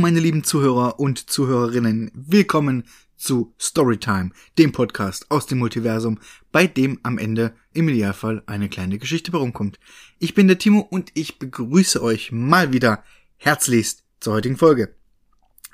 meine 0.00 0.20
lieben 0.20 0.44
Zuhörer 0.44 0.98
und 0.98 1.30
Zuhörerinnen. 1.30 2.10
Willkommen 2.14 2.84
zu 3.16 3.54
Storytime, 3.60 4.30
dem 4.56 4.72
Podcast 4.72 5.30
aus 5.30 5.46
dem 5.46 5.58
Multiversum, 5.58 6.18
bei 6.52 6.66
dem 6.66 6.98
am 7.02 7.18
Ende 7.18 7.54
im 7.74 7.88
Idealfall 7.88 8.42
eine 8.46 8.70
kleine 8.70 8.98
Geschichte 8.98 9.32
herumkommt. 9.32 9.78
Ich 10.18 10.34
bin 10.34 10.48
der 10.48 10.58
Timo 10.58 10.80
und 10.80 11.10
ich 11.12 11.38
begrüße 11.38 12.02
euch 12.02 12.32
mal 12.32 12.72
wieder 12.72 13.04
herzlichst 13.36 14.04
zur 14.20 14.34
heutigen 14.34 14.56
Folge, 14.56 14.94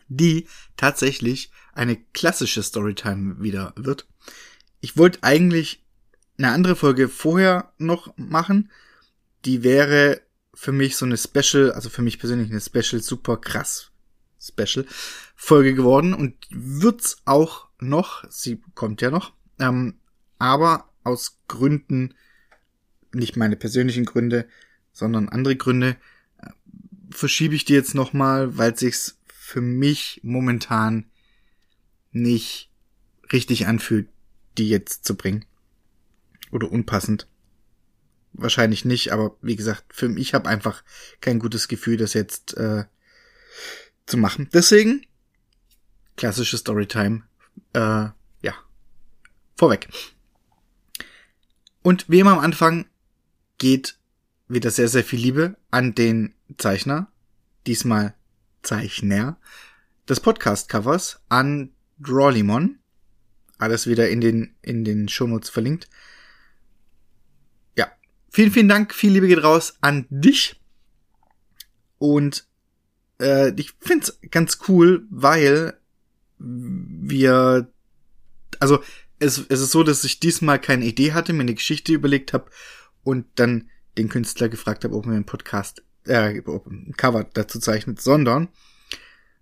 die 0.09 0.49
tatsächlich 0.77 1.53
eine 1.73 1.97
klassische 1.97 2.65
Storytime 2.65 3.41
wieder 3.41 3.75
wird. 3.77 4.09
Ich 4.81 4.97
wollte 4.97 5.23
eigentlich 5.23 5.85
eine 6.37 6.51
andere 6.51 6.75
Folge 6.75 7.09
vorher 7.09 7.73
noch 7.79 8.13
machen, 8.17 8.73
die 9.45 9.63
wäre 9.63 10.21
für 10.53 10.73
mich 10.73 10.97
so 10.97 11.07
eine 11.07 11.17
Special, 11.17 11.71
also 11.71 11.91
für 11.91 12.03
mich 12.03 12.19
persönlich 12.19 12.51
eine 12.51 12.61
Special 12.61 13.01
super 13.01 13.37
krass 13.37 13.93
Special 14.47 14.87
Folge 15.35 15.75
geworden 15.75 16.15
und 16.15 16.35
wird's 16.51 17.19
auch 17.25 17.69
noch, 17.79 18.25
sie 18.31 18.61
kommt 18.75 19.03
ja 19.03 19.11
noch, 19.11 19.33
ähm, 19.59 19.95
aber 20.39 20.89
aus 21.05 21.39
Gründen, 21.49 22.15
nicht 23.13 23.37
meine 23.37 23.57
persönlichen 23.57 24.05
Gründe, 24.05 24.47
sondern 24.93 25.29
andere 25.29 25.57
Gründe, 25.57 25.97
äh, 26.39 26.51
verschiebe 27.11 27.55
ich 27.55 27.65
die 27.65 27.75
jetzt 27.75 27.95
nochmal, 27.95 28.57
weil 28.59 28.77
sich's 28.77 29.19
für 29.27 29.61
mich 29.61 30.21
momentan 30.25 31.07
nicht 32.11 32.71
richtig 33.33 33.67
anfühlt, 33.67 34.09
die 34.59 34.69
jetzt 34.69 35.05
zu 35.05 35.17
bringen. 35.17 35.45
Oder 36.51 36.71
unpassend. 36.71 37.29
Wahrscheinlich 38.33 38.85
nicht, 38.85 39.13
aber 39.13 39.37
wie 39.41 39.57
gesagt, 39.57 39.85
für 39.91 40.09
mich 40.09 40.35
habe 40.35 40.49
einfach 40.49 40.83
kein 41.21 41.39
gutes 41.39 41.69
Gefühl, 41.69 41.97
das 41.97 42.13
jetzt 42.15 42.57
äh, 42.57 42.85
zu 44.07 44.17
machen. 44.17 44.49
Deswegen 44.53 45.05
klassische 46.17 46.57
Storytime. 46.57 47.23
Äh, 47.73 48.09
ja, 48.43 48.55
vorweg. 49.57 49.89
Und 51.83 52.09
wie 52.09 52.21
immer 52.21 52.33
am 52.33 52.39
Anfang 52.41 52.87
geht 53.59 53.99
wieder 54.49 54.71
sehr, 54.71 54.89
sehr 54.89 55.05
viel 55.05 55.21
Liebe 55.21 55.57
an 55.71 55.95
den 55.95 56.35
Zeichner, 56.59 57.11
diesmal 57.67 58.15
Zeichner, 58.63 59.39
des 60.09 60.21
Podcast-Covers, 60.21 61.21
an 61.29 61.73
Drawlimon. 61.99 62.79
Alles 63.59 63.87
wieder 63.87 64.09
in 64.09 64.21
den, 64.21 64.55
in 64.63 64.85
den 64.85 65.09
Shownotes 65.09 65.49
verlinkt. 65.49 65.89
Ja, 67.77 67.91
vielen, 68.31 68.53
vielen 68.53 68.69
Dank, 68.69 68.95
viel 68.95 69.13
Liebe 69.13 69.29
geht 69.29 69.43
raus 69.43 69.77
an 69.81 70.07
dich. 70.11 70.61
Und 71.99 72.47
äh, 73.21 73.53
ich 73.59 73.73
find's 73.81 74.19
ganz 74.31 74.59
cool, 74.69 75.07
weil 75.11 75.79
wir, 76.39 77.71
also 78.59 78.83
es, 79.19 79.39
es 79.49 79.61
ist 79.61 79.71
so, 79.71 79.83
dass 79.83 80.05
ich 80.05 80.21
diesmal 80.21 80.61
keine 80.61 80.85
Idee 80.85 81.13
hatte, 81.13 81.33
mir 81.33 81.41
eine 81.41 81.55
Geschichte 81.55 81.93
überlegt 81.93 82.33
habe 82.33 82.51
und 83.03 83.27
dann 83.37 83.71
den 83.97 84.09
Künstler 84.09 84.49
gefragt 84.49 84.85
habe, 84.85 84.95
ob 84.95 85.07
er 85.07 85.13
einen 85.13 85.25
Podcast, 85.25 85.83
äh, 86.05 86.41
ob 86.45 86.67
ein 86.67 86.95
Cover 86.97 87.25
dazu 87.25 87.59
zeichnet, 87.59 88.01
sondern 88.01 88.49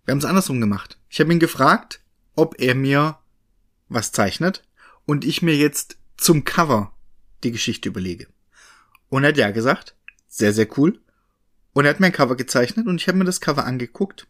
wir 0.04 0.12
haben 0.12 0.18
es 0.18 0.24
andersrum 0.24 0.60
gemacht. 0.60 0.98
Ich 1.08 1.20
habe 1.20 1.32
ihn 1.32 1.40
gefragt, 1.40 2.00
ob 2.36 2.60
er 2.60 2.74
mir 2.74 3.18
was 3.88 4.12
zeichnet 4.12 4.62
und 5.06 5.24
ich 5.24 5.42
mir 5.42 5.56
jetzt 5.56 5.98
zum 6.16 6.44
Cover 6.44 6.92
die 7.42 7.52
Geschichte 7.52 7.88
überlege. 7.88 8.28
Und 9.08 9.24
er 9.24 9.28
hat 9.30 9.36
ja 9.36 9.50
gesagt, 9.50 9.96
sehr, 10.28 10.52
sehr 10.52 10.68
cool. 10.78 11.00
Und 11.74 11.84
er 11.84 11.90
hat 11.90 12.00
mir 12.00 12.06
ein 12.06 12.12
Cover 12.12 12.36
gezeichnet 12.36 12.86
und 12.86 13.00
ich 13.00 13.08
habe 13.08 13.18
mir 13.18 13.24
das 13.24 13.40
Cover 13.40 13.66
angeguckt. 13.66 14.26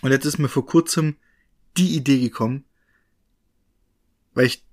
Und 0.00 0.10
jetzt 0.12 0.24
ist 0.24 0.38
mir 0.38 0.48
vor 0.48 0.64
kurzem 0.64 1.16
die 1.76 1.96
Idee 1.96 2.20
gekommen, 2.20 2.64
weil 4.34 4.46
ich 4.46 4.64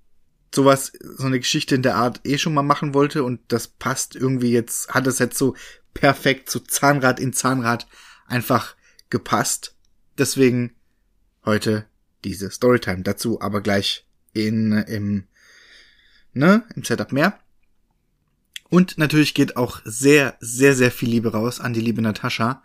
sowas, 0.54 0.92
so 1.02 1.26
eine 1.26 1.38
Geschichte 1.38 1.74
in 1.74 1.82
der 1.82 1.96
Art 1.96 2.20
eh 2.24 2.38
schon 2.38 2.54
mal 2.54 2.62
machen 2.62 2.94
wollte 2.94 3.22
und 3.24 3.40
das 3.48 3.68
passt 3.68 4.16
irgendwie 4.16 4.50
jetzt, 4.50 4.88
hat 4.90 5.06
es 5.06 5.18
jetzt 5.18 5.38
so 5.38 5.54
perfekt 5.94 6.50
zu 6.50 6.58
so 6.58 6.64
Zahnrad 6.64 7.20
in 7.20 7.32
Zahnrad 7.32 7.86
einfach 8.26 8.76
gepasst. 9.10 9.76
Deswegen 10.18 10.74
heute 11.44 11.86
diese 12.24 12.50
Storytime 12.50 13.02
dazu, 13.02 13.40
aber 13.40 13.60
gleich 13.60 14.06
in, 14.32 14.72
im, 14.72 15.24
ne, 16.32 16.64
im 16.74 16.84
Setup 16.84 17.12
mehr. 17.12 17.38
Und 18.70 18.98
natürlich 18.98 19.34
geht 19.34 19.56
auch 19.56 19.80
sehr, 19.84 20.36
sehr, 20.40 20.74
sehr 20.74 20.92
viel 20.92 21.10
Liebe 21.10 21.32
raus 21.32 21.60
an 21.60 21.74
die 21.74 21.80
liebe 21.80 22.00
Natascha. 22.00 22.62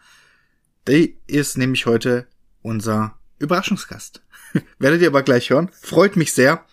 Die 0.88 1.18
ist 1.26 1.58
nämlich 1.58 1.88
heute 1.88 2.28
unser 2.62 3.20
Überraschungsgast. 3.40 4.24
Werdet 4.80 5.02
ihr 5.02 5.08
aber 5.08 5.24
gleich 5.24 5.50
hören. 5.50 5.72
Freut 5.82 6.16
mich 6.16 6.32
sehr. 6.34 6.64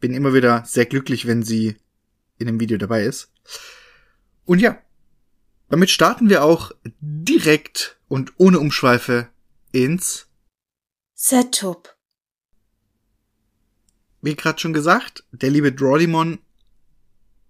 Bin 0.00 0.12
immer 0.12 0.34
wieder 0.34 0.64
sehr 0.66 0.86
glücklich, 0.86 1.26
wenn 1.26 1.44
sie 1.44 1.76
in 2.38 2.46
dem 2.46 2.58
Video 2.58 2.78
dabei 2.78 3.04
ist. 3.04 3.32
Und 4.44 4.58
ja, 4.58 4.78
damit 5.68 5.90
starten 5.90 6.28
wir 6.28 6.42
auch 6.42 6.72
direkt 7.00 8.00
und 8.08 8.32
ohne 8.38 8.58
Umschweife 8.58 9.28
ins 9.70 10.26
Setup. 11.14 11.96
Wie 14.20 14.34
gerade 14.34 14.58
schon 14.58 14.72
gesagt, 14.72 15.24
der 15.30 15.50
liebe 15.50 15.72
Drawlimon 15.72 16.40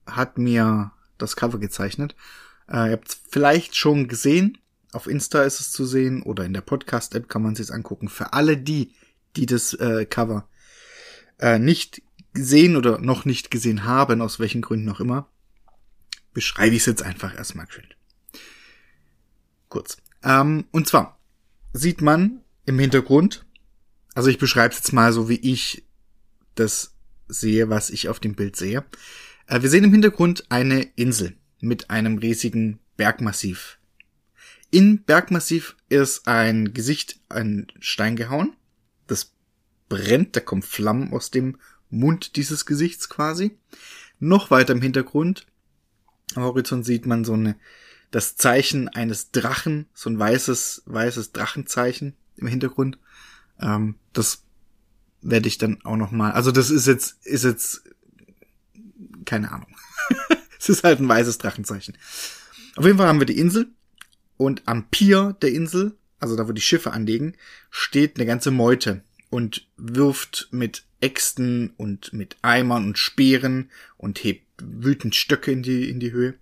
hat 0.06 0.36
mir 0.36 0.92
das 1.22 1.36
Cover 1.36 1.58
gezeichnet. 1.58 2.14
Äh, 2.68 2.86
ihr 2.86 2.92
habt 2.92 3.08
es 3.08 3.20
vielleicht 3.30 3.76
schon 3.76 4.08
gesehen. 4.08 4.58
Auf 4.92 5.06
Insta 5.06 5.42
ist 5.42 5.60
es 5.60 5.72
zu 5.72 5.84
sehen 5.86 6.22
oder 6.22 6.44
in 6.44 6.52
der 6.52 6.62
Podcast-App 6.62 7.28
kann 7.28 7.42
man 7.42 7.54
sich 7.54 7.72
angucken. 7.72 8.08
Für 8.08 8.32
alle 8.32 8.56
die, 8.56 8.94
die 9.36 9.46
das 9.46 9.74
äh, 9.74 10.06
Cover 10.06 10.48
äh, 11.38 11.58
nicht 11.58 12.02
gesehen 12.32 12.76
oder 12.76 12.98
noch 12.98 13.24
nicht 13.24 13.50
gesehen 13.50 13.84
haben, 13.84 14.20
aus 14.20 14.38
welchen 14.38 14.62
Gründen 14.62 14.88
auch 14.88 15.00
immer, 15.00 15.28
beschreibe 16.32 16.74
ich 16.74 16.82
es 16.82 16.86
jetzt 16.86 17.02
einfach 17.02 17.36
erstmal 17.36 17.66
schön. 17.70 17.86
Kurz. 19.68 19.98
Ähm, 20.22 20.64
und 20.70 20.88
zwar 20.88 21.18
sieht 21.72 22.00
man 22.00 22.40
im 22.66 22.78
Hintergrund, 22.78 23.44
also 24.14 24.28
ich 24.28 24.38
beschreibe 24.38 24.72
es 24.72 24.80
jetzt 24.80 24.92
mal 24.92 25.12
so, 25.12 25.28
wie 25.28 25.40
ich 25.40 25.84
das 26.56 26.94
sehe, 27.28 27.70
was 27.70 27.90
ich 27.90 28.08
auf 28.08 28.20
dem 28.20 28.34
Bild 28.34 28.56
sehe. 28.56 28.84
Äh, 29.50 29.62
wir 29.62 29.68
sehen 29.68 29.84
im 29.84 29.92
Hintergrund 29.92 30.44
eine 30.48 30.82
Insel 30.94 31.36
mit 31.60 31.90
einem 31.90 32.18
riesigen 32.18 32.78
Bergmassiv. 32.96 33.78
In 34.70 35.02
Bergmassiv 35.02 35.76
ist 35.88 36.28
ein 36.28 36.72
Gesicht 36.72 37.18
an 37.28 37.66
Stein 37.80 38.14
gehauen. 38.14 38.54
Das 39.08 39.32
brennt, 39.88 40.36
da 40.36 40.40
kommen 40.40 40.62
Flammen 40.62 41.12
aus 41.12 41.32
dem 41.32 41.58
Mund 41.90 42.36
dieses 42.36 42.64
Gesichts 42.64 43.08
quasi. 43.08 43.58
Noch 44.20 44.52
weiter 44.52 44.72
im 44.72 44.82
Hintergrund, 44.82 45.46
am 46.36 46.44
Horizont 46.44 46.86
sieht 46.86 47.06
man 47.06 47.24
so 47.24 47.32
eine, 47.32 47.56
das 48.12 48.36
Zeichen 48.36 48.88
eines 48.88 49.32
Drachen, 49.32 49.86
so 49.94 50.08
ein 50.08 50.18
weißes, 50.18 50.84
weißes 50.86 51.32
Drachenzeichen 51.32 52.14
im 52.36 52.46
Hintergrund. 52.46 52.98
Ähm, 53.58 53.96
das 54.12 54.44
werde 55.22 55.48
ich 55.48 55.58
dann 55.58 55.82
auch 55.84 55.96
noch 55.96 56.12
mal, 56.12 56.30
also 56.30 56.52
das 56.52 56.70
ist 56.70 56.86
jetzt, 56.86 57.26
ist 57.26 57.44
jetzt 57.44 57.89
keine 59.24 59.52
Ahnung. 59.52 59.74
es 60.58 60.68
ist 60.68 60.84
halt 60.84 61.00
ein 61.00 61.08
weißes 61.08 61.38
Drachenzeichen. 61.38 61.96
Auf 62.76 62.84
jeden 62.84 62.98
Fall 62.98 63.08
haben 63.08 63.20
wir 63.20 63.26
die 63.26 63.38
Insel 63.38 63.68
und 64.36 64.62
am 64.66 64.88
Pier 64.88 65.36
der 65.42 65.52
Insel, 65.52 65.96
also 66.18 66.36
da 66.36 66.48
wo 66.48 66.52
die 66.52 66.60
Schiffe 66.60 66.92
anlegen, 66.92 67.34
steht 67.70 68.16
eine 68.16 68.26
ganze 68.26 68.50
Meute 68.50 69.02
und 69.28 69.68
wirft 69.76 70.48
mit 70.50 70.84
Äxten 71.00 71.72
und 71.76 72.12
mit 72.12 72.36
Eimern 72.42 72.84
und 72.84 72.98
Speeren 72.98 73.70
und 73.96 74.22
hebt 74.22 74.46
wütend 74.62 75.14
Stöcke 75.14 75.52
in 75.52 75.62
die, 75.62 75.88
in 75.88 76.00
die 76.00 76.12
Höhe. 76.12 76.34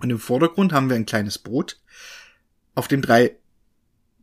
Und 0.00 0.10
im 0.10 0.18
Vordergrund 0.18 0.72
haben 0.72 0.88
wir 0.88 0.96
ein 0.96 1.06
kleines 1.06 1.38
Boot, 1.38 1.80
auf 2.74 2.88
dem 2.88 3.02
drei 3.02 3.36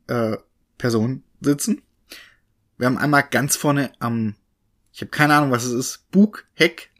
äh, 0.07 0.37
Personen 0.77 1.23
sitzen. 1.41 1.81
Wir 2.77 2.87
haben 2.87 2.97
einmal 2.97 3.23
ganz 3.29 3.55
vorne 3.55 3.91
am, 3.99 4.35
ich 4.91 5.01
habe 5.01 5.11
keine 5.11 5.35
Ahnung, 5.35 5.51
was 5.51 5.63
es 5.63 5.73
ist, 5.73 6.11
Bug, 6.11 6.45
Heck, 6.53 6.91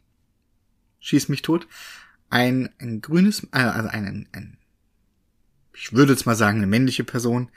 schieß 1.04 1.28
mich 1.28 1.42
tot, 1.42 1.66
ein, 2.30 2.70
ein 2.78 3.00
grünes, 3.02 3.44
äh, 3.52 3.58
also 3.58 3.88
ein, 3.88 4.26
ein, 4.32 4.56
ich 5.74 5.92
würde 5.92 6.12
jetzt 6.12 6.24
mal 6.24 6.34
sagen, 6.34 6.58
eine 6.58 6.66
männliche 6.66 7.04
Person, 7.04 7.50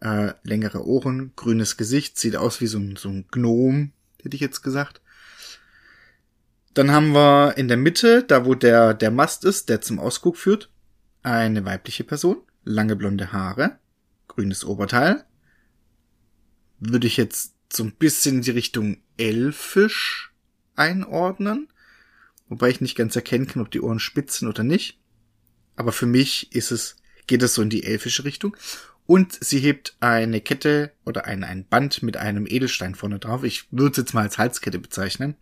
äh, 0.00 0.32
längere 0.44 0.86
Ohren, 0.86 1.32
grünes 1.34 1.76
Gesicht, 1.76 2.18
sieht 2.18 2.36
aus 2.36 2.60
wie 2.60 2.68
so 2.68 2.78
ein, 2.78 2.96
so 2.96 3.08
ein 3.08 3.26
Gnom, 3.30 3.92
hätte 4.22 4.36
ich 4.36 4.40
jetzt 4.40 4.62
gesagt. 4.62 5.00
Dann 6.72 6.92
haben 6.92 7.12
wir 7.12 7.56
in 7.56 7.68
der 7.68 7.76
Mitte, 7.76 8.22
da 8.22 8.44
wo 8.44 8.54
der, 8.54 8.94
der 8.94 9.10
Mast 9.10 9.44
ist, 9.44 9.68
der 9.68 9.80
zum 9.80 9.98
Ausguck 9.98 10.36
führt, 10.36 10.70
eine 11.22 11.64
weibliche 11.64 12.04
Person, 12.04 12.42
lange 12.64 12.96
blonde 12.96 13.32
Haare, 13.32 13.78
grünes 14.28 14.64
Oberteil. 14.64 15.24
Würde 16.78 17.06
ich 17.06 17.16
jetzt 17.16 17.54
so 17.72 17.82
ein 17.84 17.92
bisschen 17.92 18.36
in 18.36 18.42
die 18.42 18.50
Richtung 18.50 18.98
elfisch 19.16 20.32
einordnen 20.76 21.68
wobei 22.48 22.70
ich 22.70 22.80
nicht 22.80 22.96
ganz 22.96 23.16
erkennen 23.16 23.46
kann, 23.46 23.62
ob 23.62 23.70
die 23.70 23.80
Ohren 23.80 24.00
spitzen 24.00 24.48
oder 24.48 24.62
nicht. 24.62 24.98
Aber 25.76 25.92
für 25.92 26.06
mich 26.06 26.54
ist 26.54 26.70
es, 26.70 26.96
geht 27.26 27.42
es 27.42 27.54
so 27.54 27.62
in 27.62 27.70
die 27.70 27.84
elfische 27.84 28.24
Richtung. 28.24 28.56
Und 29.06 29.36
sie 29.44 29.58
hebt 29.58 29.96
eine 30.00 30.40
Kette 30.40 30.92
oder 31.04 31.26
ein, 31.26 31.44
ein 31.44 31.66
Band 31.66 32.02
mit 32.02 32.16
einem 32.16 32.46
Edelstein 32.46 32.94
vorne 32.94 33.18
drauf. 33.18 33.44
Ich 33.44 33.70
würde 33.70 33.90
es 33.90 33.96
jetzt 33.98 34.14
mal 34.14 34.22
als 34.22 34.38
Halskette 34.38 34.78
bezeichnen. 34.78 35.36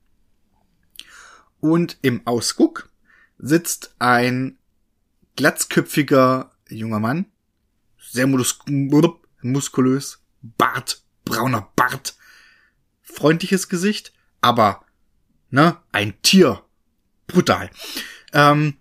Und 1.61 1.97
im 2.03 2.27
Ausguck 2.27 2.91
sitzt 3.39 3.95
ein 4.01 4.59
glatzköpfiger 5.37 6.51
junger 6.69 6.99
Mann. 6.99 7.27
Sehr 8.01 8.27
mus 8.27 8.59
muskulös. 9.43 10.19
Bart, 10.43 11.03
brauner 11.25 11.71
Bart. 11.77 12.17
Freundliches 13.01 13.69
Gesicht, 13.69 14.13
aber, 14.41 14.85
ne, 15.51 15.77
ein 15.93 16.21
Tier. 16.23 16.65
Brutal. 17.33 17.71
Ähm, 18.33 18.75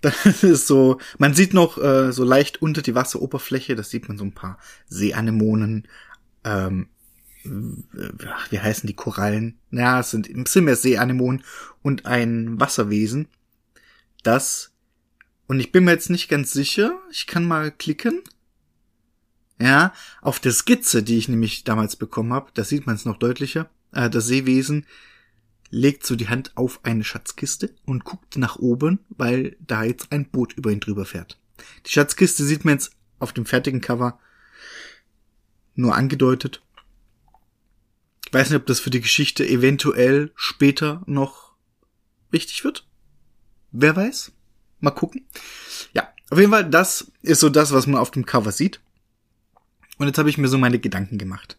das 0.00 0.42
ist 0.42 0.66
so, 0.66 0.98
man 1.18 1.34
sieht 1.34 1.52
noch 1.52 1.76
äh, 1.76 2.12
so 2.12 2.24
leicht 2.24 2.62
unter 2.62 2.80
die 2.80 2.94
Wasseroberfläche, 2.94 3.76
das 3.76 3.90
sieht 3.90 4.08
man 4.08 4.16
so 4.16 4.24
ein 4.24 4.32
paar 4.32 4.58
Seeanemonen, 4.88 5.86
ähm, 6.44 6.88
wie 7.42 8.60
heißen 8.60 8.86
die 8.86 8.94
Korallen? 8.94 9.58
Ja, 9.70 10.00
es 10.00 10.10
sind, 10.10 10.28
sind 10.48 10.64
mehr 10.64 10.76
Seeanemonen 10.76 11.42
und 11.82 12.06
ein 12.06 12.58
Wasserwesen, 12.58 13.28
das, 14.22 14.72
und 15.46 15.60
ich 15.60 15.70
bin 15.70 15.84
mir 15.84 15.92
jetzt 15.92 16.10
nicht 16.10 16.28
ganz 16.28 16.52
sicher, 16.52 16.98
ich 17.10 17.26
kann 17.26 17.44
mal 17.44 17.70
klicken. 17.70 18.22
Ja, 19.62 19.92
auf 20.22 20.40
der 20.40 20.52
Skizze, 20.52 21.02
die 21.02 21.18
ich 21.18 21.28
nämlich 21.28 21.64
damals 21.64 21.96
bekommen 21.96 22.32
habe, 22.32 22.50
da 22.54 22.64
sieht 22.64 22.86
man 22.86 22.96
es 22.96 23.04
noch 23.04 23.18
deutlicher, 23.18 23.68
äh, 23.92 24.08
das 24.08 24.26
Seewesen 24.26 24.86
legt 25.70 26.04
so 26.04 26.16
die 26.16 26.28
Hand 26.28 26.56
auf 26.56 26.80
eine 26.84 27.04
Schatzkiste 27.04 27.74
und 27.86 28.04
guckt 28.04 28.36
nach 28.36 28.56
oben, 28.56 29.00
weil 29.08 29.56
da 29.60 29.84
jetzt 29.84 30.12
ein 30.12 30.28
Boot 30.28 30.52
über 30.52 30.70
ihn 30.70 30.80
drüber 30.80 31.04
fährt. 31.04 31.38
Die 31.86 31.90
Schatzkiste 31.90 32.44
sieht 32.44 32.64
man 32.64 32.74
jetzt 32.74 32.92
auf 33.18 33.32
dem 33.32 33.46
fertigen 33.46 33.80
Cover 33.80 34.18
nur 35.74 35.94
angedeutet. 35.94 36.62
Ich 38.26 38.32
weiß 38.34 38.50
nicht, 38.50 38.60
ob 38.60 38.66
das 38.66 38.80
für 38.80 38.90
die 38.90 39.00
Geschichte 39.00 39.46
eventuell 39.46 40.32
später 40.34 41.02
noch 41.06 41.54
wichtig 42.30 42.64
wird. 42.64 42.86
Wer 43.72 43.96
weiß? 43.96 44.32
Mal 44.80 44.90
gucken. 44.90 45.26
Ja, 45.92 46.12
auf 46.30 46.38
jeden 46.38 46.50
Fall, 46.50 46.68
das 46.68 47.10
ist 47.22 47.40
so 47.40 47.48
das, 47.48 47.72
was 47.72 47.86
man 47.86 48.00
auf 48.00 48.10
dem 48.10 48.26
Cover 48.26 48.52
sieht. 48.52 48.80
Und 49.98 50.06
jetzt 50.06 50.18
habe 50.18 50.30
ich 50.30 50.38
mir 50.38 50.48
so 50.48 50.58
meine 50.58 50.78
Gedanken 50.78 51.18
gemacht. 51.18 51.58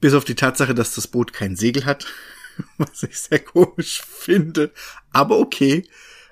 Bis 0.00 0.14
auf 0.14 0.24
die 0.24 0.34
Tatsache, 0.34 0.74
dass 0.74 0.94
das 0.94 1.06
Boot 1.06 1.32
kein 1.32 1.56
Segel 1.56 1.86
hat, 1.86 2.06
was 2.78 3.02
ich 3.02 3.18
sehr 3.18 3.38
komisch 3.38 4.02
finde. 4.02 4.72
Aber 5.12 5.38
okay. 5.38 5.88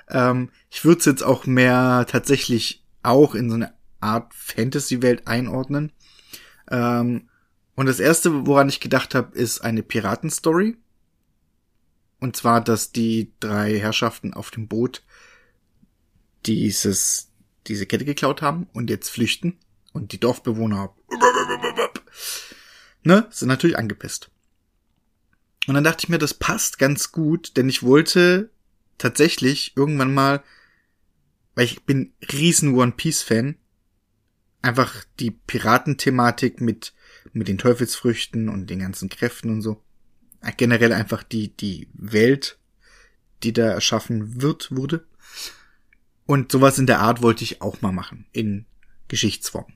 Ähm, 0.09 0.51
ich 0.71 0.85
würde 0.85 1.01
es 1.01 1.05
jetzt 1.05 1.23
auch 1.23 1.47
mehr 1.47 2.07
tatsächlich 2.09 2.85
auch 3.03 3.35
in 3.35 3.49
so 3.49 3.57
eine 3.57 3.75
Art 4.01 4.35
Fantasy-Welt 4.35 5.27
einordnen. 5.27 5.93
Ähm, 6.71 7.29
und 7.75 7.87
das 7.87 8.01
erste, 8.01 8.47
woran 8.47 8.69
ich 8.69 8.81
gedacht 8.81 9.15
habe, 9.15 9.37
ist 9.37 9.61
eine 9.61 9.83
Piratenstory. 9.83 10.77
Und 12.19 12.37
zwar, 12.37 12.63
dass 12.63 12.93
die 12.93 13.33
drei 13.41 13.79
Herrschaften 13.79 14.33
auf 14.33 14.51
dem 14.51 14.69
Boot 14.69 15.03
dieses, 16.47 17.31
diese 17.67 17.87
Kette 17.87 18.05
geklaut 18.05 18.43
haben 18.43 18.69
und 18.73 18.91
jetzt 18.91 19.11
flüchten. 19.11 19.59
Und 19.93 20.13
die 20.13 20.21
Dorfbewohner 20.21 20.95
ne, 23.07 23.29
sind 23.31 23.49
natürlich 23.49 23.79
angepisst. 23.79 24.31
Und 25.67 25.75
dann 25.75 25.85
dachte 25.85 26.05
ich 26.05 26.09
mir, 26.09 26.19
das 26.19 26.35
passt 26.35 26.79
ganz 26.79 27.13
gut, 27.13 27.57
denn 27.57 27.69
ich 27.69 27.83
wollte 27.83 28.51
tatsächlich 28.99 29.77
irgendwann 29.77 30.13
mal, 30.13 30.43
weil 31.55 31.65
ich 31.65 31.85
bin 31.85 32.13
riesen 32.33 32.75
One 32.75 32.93
Piece 32.93 33.23
Fan, 33.23 33.57
einfach 34.61 35.05
die 35.21 35.31
Piratenthematik 35.31 36.61
mit 36.61 36.93
mit 37.33 37.49
den 37.49 37.59
Teufelsfrüchten 37.59 38.49
und 38.49 38.71
den 38.71 38.79
ganzen 38.79 39.09
Kräften 39.09 39.51
und 39.51 39.63
so. 39.63 39.83
Generell 40.57 40.93
einfach 40.93 41.23
die 41.23 41.57
die 41.57 41.89
Welt, 41.93 42.59
die 43.43 43.53
da 43.53 43.67
erschaffen 43.67 44.41
wird, 44.43 44.75
wurde. 44.75 45.07
Und 46.25 46.51
sowas 46.51 46.79
in 46.79 46.87
der 46.87 47.01
Art 47.01 47.23
wollte 47.23 47.45
ich 47.45 47.63
auch 47.63 47.83
mal 47.83 47.93
machen 47.93 48.27
in 48.33 48.67
Geschichtsform. 49.09 49.73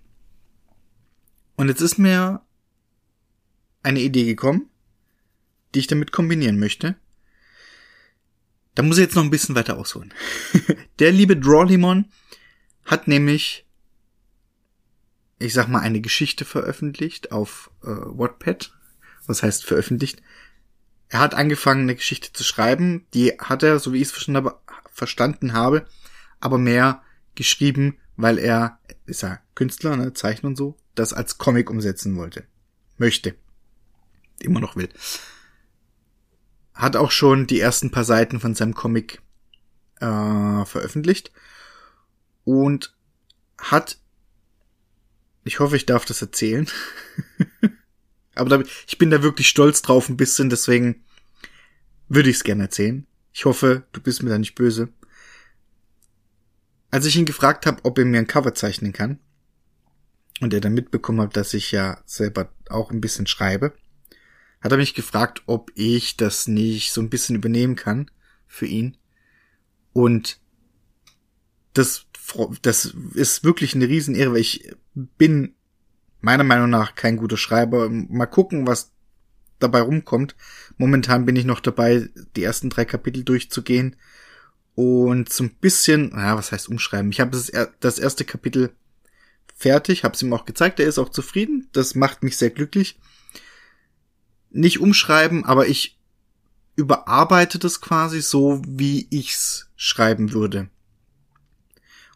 Und 1.56 1.69
jetzt 1.69 1.81
ist 1.81 1.99
mir 1.99 2.43
eine 3.82 4.00
Idee 4.00 4.25
gekommen, 4.25 4.69
die 5.75 5.81
ich 5.81 5.87
damit 5.87 6.12
kombinieren 6.12 6.59
möchte. 6.59 6.97
Da 8.75 8.82
muss 8.82 8.99
ich 8.99 9.05
jetzt 9.05 9.17
noch 9.17 9.25
ein 9.25 9.31
bisschen 9.31 9.55
weiter 9.55 9.79
ausholen. 9.79 10.12
Der 10.99 11.12
liebe 11.12 11.37
Drawlimon 11.37 12.06
hat 12.85 13.09
nämlich, 13.09 13.67
ich 15.38 15.53
sag 15.53 15.69
mal, 15.69 15.81
eine 15.81 16.00
Geschichte 16.00 16.44
veröffentlicht 16.44 17.32
auf 17.32 17.71
äh, 17.82 17.88
Wattpad. 17.88 18.73
Was 19.27 19.43
heißt 19.43 19.65
veröffentlicht? 19.65 20.23
Er 21.09 21.21
hat 21.21 21.35
angefangen, 21.35 21.82
eine 21.82 21.97
Geschichte 21.97 22.32
zu 22.32 22.44
schreiben. 22.44 23.06
Die 23.15 23.32
hat 23.38 23.62
er, 23.62 23.79
so 23.79 23.93
wie 23.93 23.97
ich 23.97 24.05
es 24.05 24.12
verstanden 24.12 24.47
habe, 24.47 24.61
verstanden 24.93 25.53
habe, 25.53 25.87
aber 26.38 26.59
mehr 26.59 27.03
geschrieben, 27.35 27.99
weil 28.17 28.38
er, 28.38 28.79
ist 29.06 29.25
er 29.25 29.41
Künstler, 29.55 29.97
ne, 29.97 30.12
Zeichner 30.12 30.49
und 30.49 30.56
so, 30.56 30.77
das 30.94 31.12
als 31.12 31.38
Comic 31.38 31.71
umsetzen 31.71 32.17
wollte. 32.17 32.44
Möchte 32.97 33.35
immer 34.43 34.61
noch 34.61 34.77
will. 34.77 34.89
Hat 36.75 36.97
auch 36.97 37.11
schon 37.11 37.47
die 37.47 37.61
ersten 37.61 37.91
paar 37.91 38.05
Seiten 38.05 38.41
von 38.41 38.55
seinem 38.55 38.75
Comic 38.75 39.21
äh, 40.01 40.65
veröffentlicht 40.65 41.33
und 42.45 42.95
hat, 43.59 43.99
ich 45.45 45.61
hoffe, 45.61 45.77
ich 45.77 45.87
darf 45.87 46.05
das 46.05 46.23
erzählen, 46.23 46.69
aber 48.35 48.49
da, 48.49 48.63
ich 48.87 48.99
bin 48.99 49.11
da 49.11 49.23
wirklich 49.23 49.49
stolz 49.49 49.83
drauf 49.83 50.09
ein 50.09 50.17
bisschen, 50.17 50.49
deswegen 50.51 51.05
würde 52.09 52.31
ich 52.31 52.37
es 52.37 52.45
gerne 52.45 52.65
erzählen. 52.65 53.07
Ich 53.33 53.45
hoffe, 53.45 53.85
du 53.93 54.01
bist 54.01 54.23
mir 54.23 54.31
da 54.31 54.39
nicht 54.39 54.55
böse. 54.55 54.89
Als 56.91 57.07
ich 57.07 57.17
ihn 57.17 57.27
gefragt 57.27 57.67
habe, 57.67 57.85
ob 57.85 57.99
er 57.99 58.05
mir 58.05 58.19
ein 58.19 58.27
Cover 58.27 58.55
zeichnen 58.55 58.93
kann, 58.93 59.21
und 60.41 60.55
er 60.55 60.61
dann 60.61 60.75
mitbekommen 60.75 61.21
hat, 61.21 61.37
dass 61.37 61.55
ich 61.55 61.71
ja 61.71 61.99
selber 62.07 62.51
auch 62.69 62.91
ein 62.91 63.01
bisschen 63.01 63.27
schreibe, 63.27 63.75
hat 64.60 64.72
er 64.72 64.79
mich 64.79 64.94
gefragt, 64.94 65.43
ob 65.46 65.70
ich 65.74 66.17
das 66.17 66.46
nicht 66.46 66.93
so 66.93 67.00
ein 67.00 67.10
bisschen 67.10 67.36
übernehmen 67.36 67.76
kann 67.76 68.10
für 68.46 68.67
ihn. 68.67 68.96
Und 69.93 70.38
das, 71.72 72.06
das 72.62 72.94
ist 73.14 73.43
wirklich 73.43 73.74
eine 73.74 73.88
Riesenehre, 73.88 74.32
weil 74.32 74.40
ich 74.40 74.70
bin 74.94 75.55
meiner 76.20 76.44
Meinung 76.44 76.69
nach 76.69 76.94
kein 76.94 77.17
guter 77.17 77.38
Schreiber. 77.38 77.88
Mal 77.88 78.26
gucken, 78.26 78.67
was 78.67 78.93
dabei 79.58 79.81
rumkommt. 79.81 80.36
Momentan 80.76 81.24
bin 81.24 81.36
ich 81.36 81.44
noch 81.44 81.60
dabei, 81.60 82.08
die 82.36 82.43
ersten 82.43 82.70
drei 82.70 82.84
Kapitel 82.84 83.24
durchzugehen 83.24 83.96
und 84.74 85.32
so 85.32 85.44
ein 85.44 85.55
bisschen, 85.60 86.10
ja, 86.10 86.36
was 86.36 86.52
heißt 86.52 86.69
umschreiben? 86.69 87.10
Ich 87.10 87.20
habe 87.20 87.36
das 87.81 87.98
erste 87.98 88.24
Kapitel 88.24 88.70
fertig, 89.55 90.05
habe 90.05 90.14
es 90.14 90.22
ihm 90.22 90.32
auch 90.32 90.44
gezeigt, 90.44 90.81
er 90.81 90.86
ist 90.86 90.98
auch 90.98 91.10
zufrieden. 91.10 91.69
Das 91.72 91.94
macht 91.94 92.22
mich 92.22 92.36
sehr 92.36 92.50
glücklich 92.50 92.98
nicht 94.51 94.81
umschreiben, 94.81 95.45
aber 95.45 95.69
ich 95.69 95.99
überarbeite 96.77 97.59
das 97.59 97.81
quasi 97.81 98.21
so, 98.21 98.63
wie 98.67 99.07
ich's 99.11 99.71
schreiben 99.77 100.33
würde. 100.33 100.69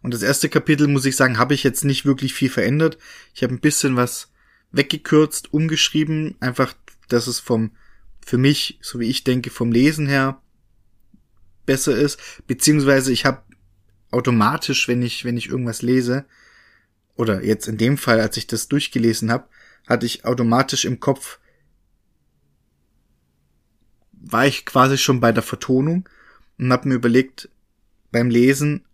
Und 0.02 0.12
das 0.12 0.22
erste 0.22 0.48
Kapitel, 0.48 0.86
muss 0.86 1.06
ich 1.06 1.16
sagen, 1.16 1.38
habe 1.38 1.54
ich 1.54 1.62
jetzt 1.62 1.84
nicht 1.84 2.04
wirklich 2.04 2.34
viel 2.34 2.50
verändert. 2.50 2.98
Ich 3.34 3.42
habe 3.42 3.54
ein 3.54 3.60
bisschen 3.60 3.96
was 3.96 4.30
weggekürzt, 4.70 5.52
umgeschrieben, 5.54 6.34
einfach, 6.40 6.74
dass 7.08 7.26
es 7.26 7.40
vom, 7.40 7.70
für 8.24 8.36
mich, 8.36 8.78
so 8.82 9.00
wie 9.00 9.08
ich 9.08 9.24
denke, 9.24 9.50
vom 9.50 9.72
Lesen 9.72 10.06
her 10.06 10.40
besser 11.64 11.96
ist. 11.96 12.18
Beziehungsweise 12.46 13.12
ich 13.12 13.24
habe 13.24 13.42
automatisch, 14.10 14.88
wenn 14.88 15.02
ich, 15.02 15.24
wenn 15.24 15.36
ich 15.36 15.48
irgendwas 15.48 15.82
lese, 15.82 16.24
oder 17.16 17.42
jetzt 17.44 17.68
in 17.68 17.78
dem 17.78 17.96
Fall, 17.96 18.20
als 18.20 18.36
ich 18.36 18.46
das 18.46 18.68
durchgelesen 18.68 19.30
habe, 19.30 19.48
hatte 19.86 20.06
ich 20.06 20.24
automatisch 20.24 20.84
im 20.84 21.00
Kopf, 21.00 21.38
war 24.30 24.46
ich 24.46 24.64
quasi 24.64 24.96
schon 24.98 25.18
bei 25.20 25.32
der 25.32 25.42
Vertonung 25.42 26.08
und 26.58 26.72
habe 26.72 26.88
mir 26.88 26.94
überlegt, 26.94 27.48
beim 28.10 28.30
Lesen, 28.30 28.84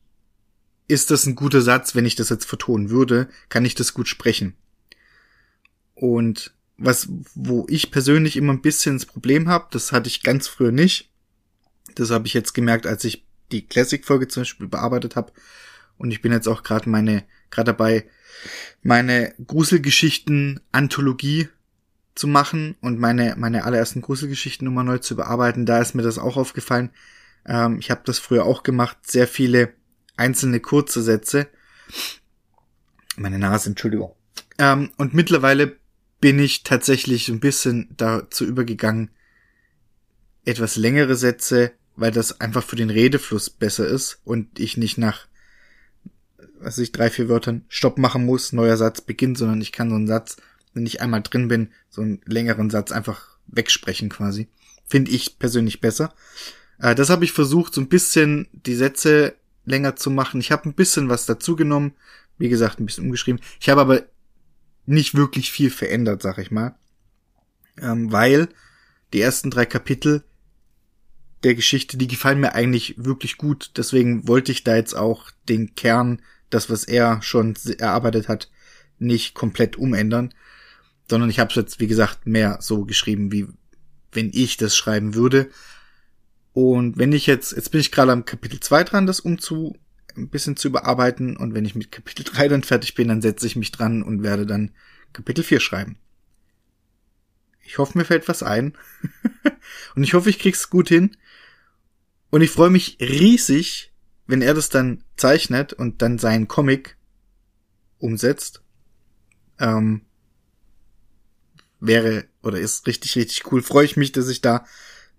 ist 0.89 1.11
das 1.11 1.27
ein 1.27 1.37
guter 1.37 1.61
Satz, 1.61 1.95
wenn 1.95 2.07
ich 2.07 2.17
das 2.17 2.31
jetzt 2.31 2.47
vertonen 2.47 2.91
würde, 2.91 3.29
kann 3.49 3.65
ich 3.65 3.77
das 3.77 3.95
gut 3.95 4.09
sprechen. 4.09 4.57
Und 5.95 6.53
was, 6.79 7.09
wo 7.35 7.67
ich 7.69 7.93
persönlich 7.93 8.37
immer 8.37 8.53
ein 8.53 8.63
bisschen 8.63 8.97
das 8.97 9.07
Problem 9.07 9.49
habe, 9.49 9.69
das 9.71 9.93
hatte 9.93 10.09
ich 10.09 10.23
ganz 10.23 10.49
früher 10.49 10.73
nicht. 10.73 11.11
Das 11.95 12.11
habe 12.11 12.27
ich 12.27 12.35
jetzt 12.35 12.55
gemerkt, 12.55 12.87
als 12.87 13.05
ich 13.05 13.25
die 13.53 13.65
Classic-Folge 13.67 14.27
zum 14.29 14.41
Beispiel 14.41 14.67
bearbeitet 14.67 15.15
habe. 15.15 15.31
Und 15.99 16.11
ich 16.11 16.23
bin 16.23 16.33
jetzt 16.33 16.49
auch 16.49 16.63
gerade 16.63 16.89
meine, 16.89 17.25
gerade 17.51 17.67
dabei, 17.67 18.07
meine 18.83 19.35
Gruselgeschichten-Anthologie 19.47 21.51
zu 22.14 22.26
machen 22.26 22.76
und 22.81 22.99
meine, 22.99 23.35
meine 23.38 23.64
allerersten 23.64 24.02
Gruselgeschichten 24.02 24.64
nochmal 24.64 24.85
neu 24.85 24.99
zu 24.99 25.17
bearbeiten. 25.17 25.67
Da 25.67 25.81
ist 25.81 25.95
mir 25.95 26.02
das 26.02 26.19
auch 26.19 26.37
aufgefallen. 26.37 26.90
Ähm, 27.47 27.79
ich 27.79 27.90
habe 27.90 28.02
das 28.05 28.19
früher 28.19 28.45
auch 28.45 28.62
gemacht, 28.62 28.99
sehr 29.07 29.26
viele 29.26 29.73
einzelne 30.17 30.61
kurze 30.61 31.02
Sätze. 31.02 31.49
Meine 33.17 33.38
Nase, 33.38 33.71
Entschuldigung. 33.71 34.14
Ähm, 34.59 34.90
und 34.97 35.14
mittlerweile 35.14 35.76
bin 36.21 36.38
ich 36.38 36.62
tatsächlich 36.62 37.29
ein 37.29 37.40
bisschen 37.40 37.88
dazu 37.97 38.45
übergegangen, 38.45 39.11
etwas 40.45 40.76
längere 40.76 41.17
Sätze, 41.17 41.73
weil 41.97 42.12
das 42.12 42.40
einfach 42.40 42.62
für 42.62 42.76
den 42.76 42.90
Redefluss 42.90 43.50
besser 43.50 43.87
ist 43.87 44.21
und 44.25 44.59
ich 44.59 44.76
nicht 44.76 44.99
nach, 44.99 45.26
was 46.59 46.79
ich, 46.79 46.93
drei, 46.93 47.11
vier 47.11 47.29
Wörtern 47.29 47.64
Stopp 47.69 47.99
machen 47.99 48.26
muss, 48.26 48.52
neuer 48.52 48.76
Satz 48.76 49.00
beginnt, 49.00 49.38
sondern 49.38 49.61
ich 49.61 49.73
kann 49.73 49.88
so 49.88 49.97
einen 49.97 50.07
Satz, 50.07 50.37
wenn 50.75 50.87
ich 50.87 51.00
einmal 51.00 51.23
drin 51.23 51.49
bin, 51.49 51.71
so 51.89 52.03
einen 52.03 52.21
längeren 52.25 52.71
Satz 52.71 52.93
einfach 52.93 53.39
wegsprechen 53.47 54.09
quasi. 54.09 54.49
Finde 54.87 55.11
ich 55.11 55.39
persönlich 55.39 55.81
besser. 55.81 56.15
Äh, 56.79 56.95
das 56.95 57.11
habe 57.11 57.25
ich 57.25 57.33
versucht, 57.33 57.75
so 57.75 57.81
ein 57.81 57.89
bisschen 57.89 58.49
die 58.53 58.75
Sätze 58.75 59.35
länger 59.65 59.97
zu 59.97 60.11
machen. 60.11 60.41
Ich 60.41 60.53
habe 60.53 60.69
ein 60.69 60.75
bisschen 60.75 61.09
was 61.09 61.27
dazu 61.27 61.57
genommen, 61.57 61.95
wie 62.39 62.49
gesagt, 62.49 62.81
ein 62.81 62.87
bisschen 62.87 63.05
umgeschrieben. 63.05 63.41
Ich 63.61 63.69
habe 63.69 63.81
aber 63.81 64.03
nicht 64.87 65.15
wirklich 65.15 65.53
viel 65.53 65.71
verändert, 65.71 66.23
sag 66.23 66.39
ich 66.39 66.50
mal. 66.50 66.75
Ähm, 67.81 68.11
weil 68.12 68.49
die 69.12 69.21
ersten 69.21 69.50
drei 69.50 69.67
Kapitel 69.67 70.25
der 71.43 71.55
Geschichte, 71.55 71.97
die 71.97 72.09
gefallen 72.09 72.41
mir 72.41 72.55
eigentlich 72.55 72.95
wirklich 72.99 73.37
gut. 73.37 73.73
Deswegen 73.77 74.29
wollte 74.29 74.53
ich 74.53 74.65
da 74.65 74.77
jetzt 74.77 74.95
auch 74.95 75.31
den 75.49 75.75
Kern, 75.75 76.21
das, 76.50 76.69
was 76.69 76.85
er 76.85 77.23
schon 77.23 77.55
erarbeitet 77.79 78.29
hat, 78.29 78.50
nicht 78.99 79.35
komplett 79.35 79.77
umändern, 79.77 80.35
sondern 81.11 81.29
ich 81.29 81.38
habe 81.38 81.50
es 81.50 81.57
jetzt, 81.57 81.81
wie 81.81 81.87
gesagt, 81.87 82.26
mehr 82.26 82.59
so 82.61 82.85
geschrieben, 82.85 83.33
wie 83.33 83.47
wenn 84.12 84.31
ich 84.33 84.57
das 84.57 84.76
schreiben 84.76 85.14
würde. 85.14 85.50
Und 86.52 86.97
wenn 86.99 87.12
ich 87.12 87.26
jetzt, 87.26 87.52
jetzt 87.52 87.71
bin 87.71 87.81
ich 87.81 87.93
gerade 87.93 88.12
am 88.12 88.25
Kapitel 88.25 88.61
2 88.61 88.85
dran, 88.85 89.07
das 89.07 89.21
umzu, 89.21 89.76
ein 90.17 90.29
bisschen 90.29 90.57
zu 90.57 90.69
überarbeiten. 90.69 91.37
Und 91.37 91.55
wenn 91.55 91.64
ich 91.64 91.75
mit 91.75 91.93
Kapitel 91.93 92.25
3 92.25 92.49
dann 92.49 92.62
fertig 92.62 92.95
bin, 92.95 93.09
dann 93.09 93.23
setze 93.23 93.47
ich 93.47 93.57
mich 93.57 93.73
dran 93.73 94.02
und 94.02 94.23
werde 94.23 94.47
dann 94.47 94.73
Kapitel 95.12 95.45
4 95.45 95.61
schreiben. 95.61 95.99
Ich 97.64 97.79
hoffe, 97.79 97.97
mir 97.97 98.05
fällt 98.05 98.29
was 98.29 98.43
ein. 98.43 98.76
und 99.95 100.02
ich 100.02 100.14
hoffe, 100.14 100.31
ich 100.31 100.38
krieg's 100.38 100.71
gut 100.71 100.88
hin. 100.88 101.17
Und 102.31 102.43
ich 102.43 102.50
freue 102.50 102.71
mich 102.71 102.99
riesig, 103.00 103.93
wenn 104.26 104.43
er 104.43 104.55
das 104.55 104.69
dann 104.69 105.05
zeichnet 105.17 105.73
und 105.73 106.02
dann 106.02 106.19
seinen 106.19 106.49
Comic 106.49 106.97
umsetzt. 107.99 108.62
Ähm, 109.59 110.02
wäre 111.81 112.27
oder 112.43 112.59
ist 112.59 112.87
richtig, 112.87 113.17
richtig 113.17 113.51
cool. 113.51 113.63
Freue 113.63 113.85
ich 113.85 113.97
mich, 113.97 114.13
dass 114.13 114.29
ich 114.29 114.41
da 114.41 114.67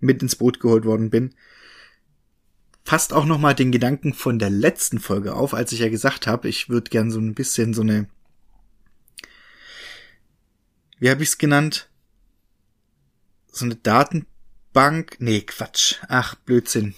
mit 0.00 0.22
ins 0.22 0.36
Boot 0.36 0.60
geholt 0.60 0.84
worden 0.84 1.10
bin. 1.10 1.34
Fasst 2.84 3.12
auch 3.12 3.24
nochmal 3.24 3.54
den 3.54 3.70
Gedanken 3.70 4.12
von 4.12 4.38
der 4.38 4.50
letzten 4.50 4.98
Folge 4.98 5.34
auf, 5.34 5.54
als 5.54 5.72
ich 5.72 5.80
ja 5.80 5.88
gesagt 5.88 6.26
habe, 6.26 6.48
ich 6.48 6.68
würde 6.68 6.90
gern 6.90 7.10
so 7.10 7.20
ein 7.20 7.34
bisschen 7.34 7.74
so 7.74 7.82
eine, 7.82 8.08
wie 10.98 11.10
habe 11.10 11.22
ich 11.22 11.30
es 11.30 11.38
genannt? 11.38 11.88
So 13.52 13.64
eine 13.64 13.76
Datenbank? 13.76 15.16
Nee, 15.20 15.42
Quatsch. 15.42 15.96
Ach, 16.08 16.34
Blödsinn. 16.34 16.94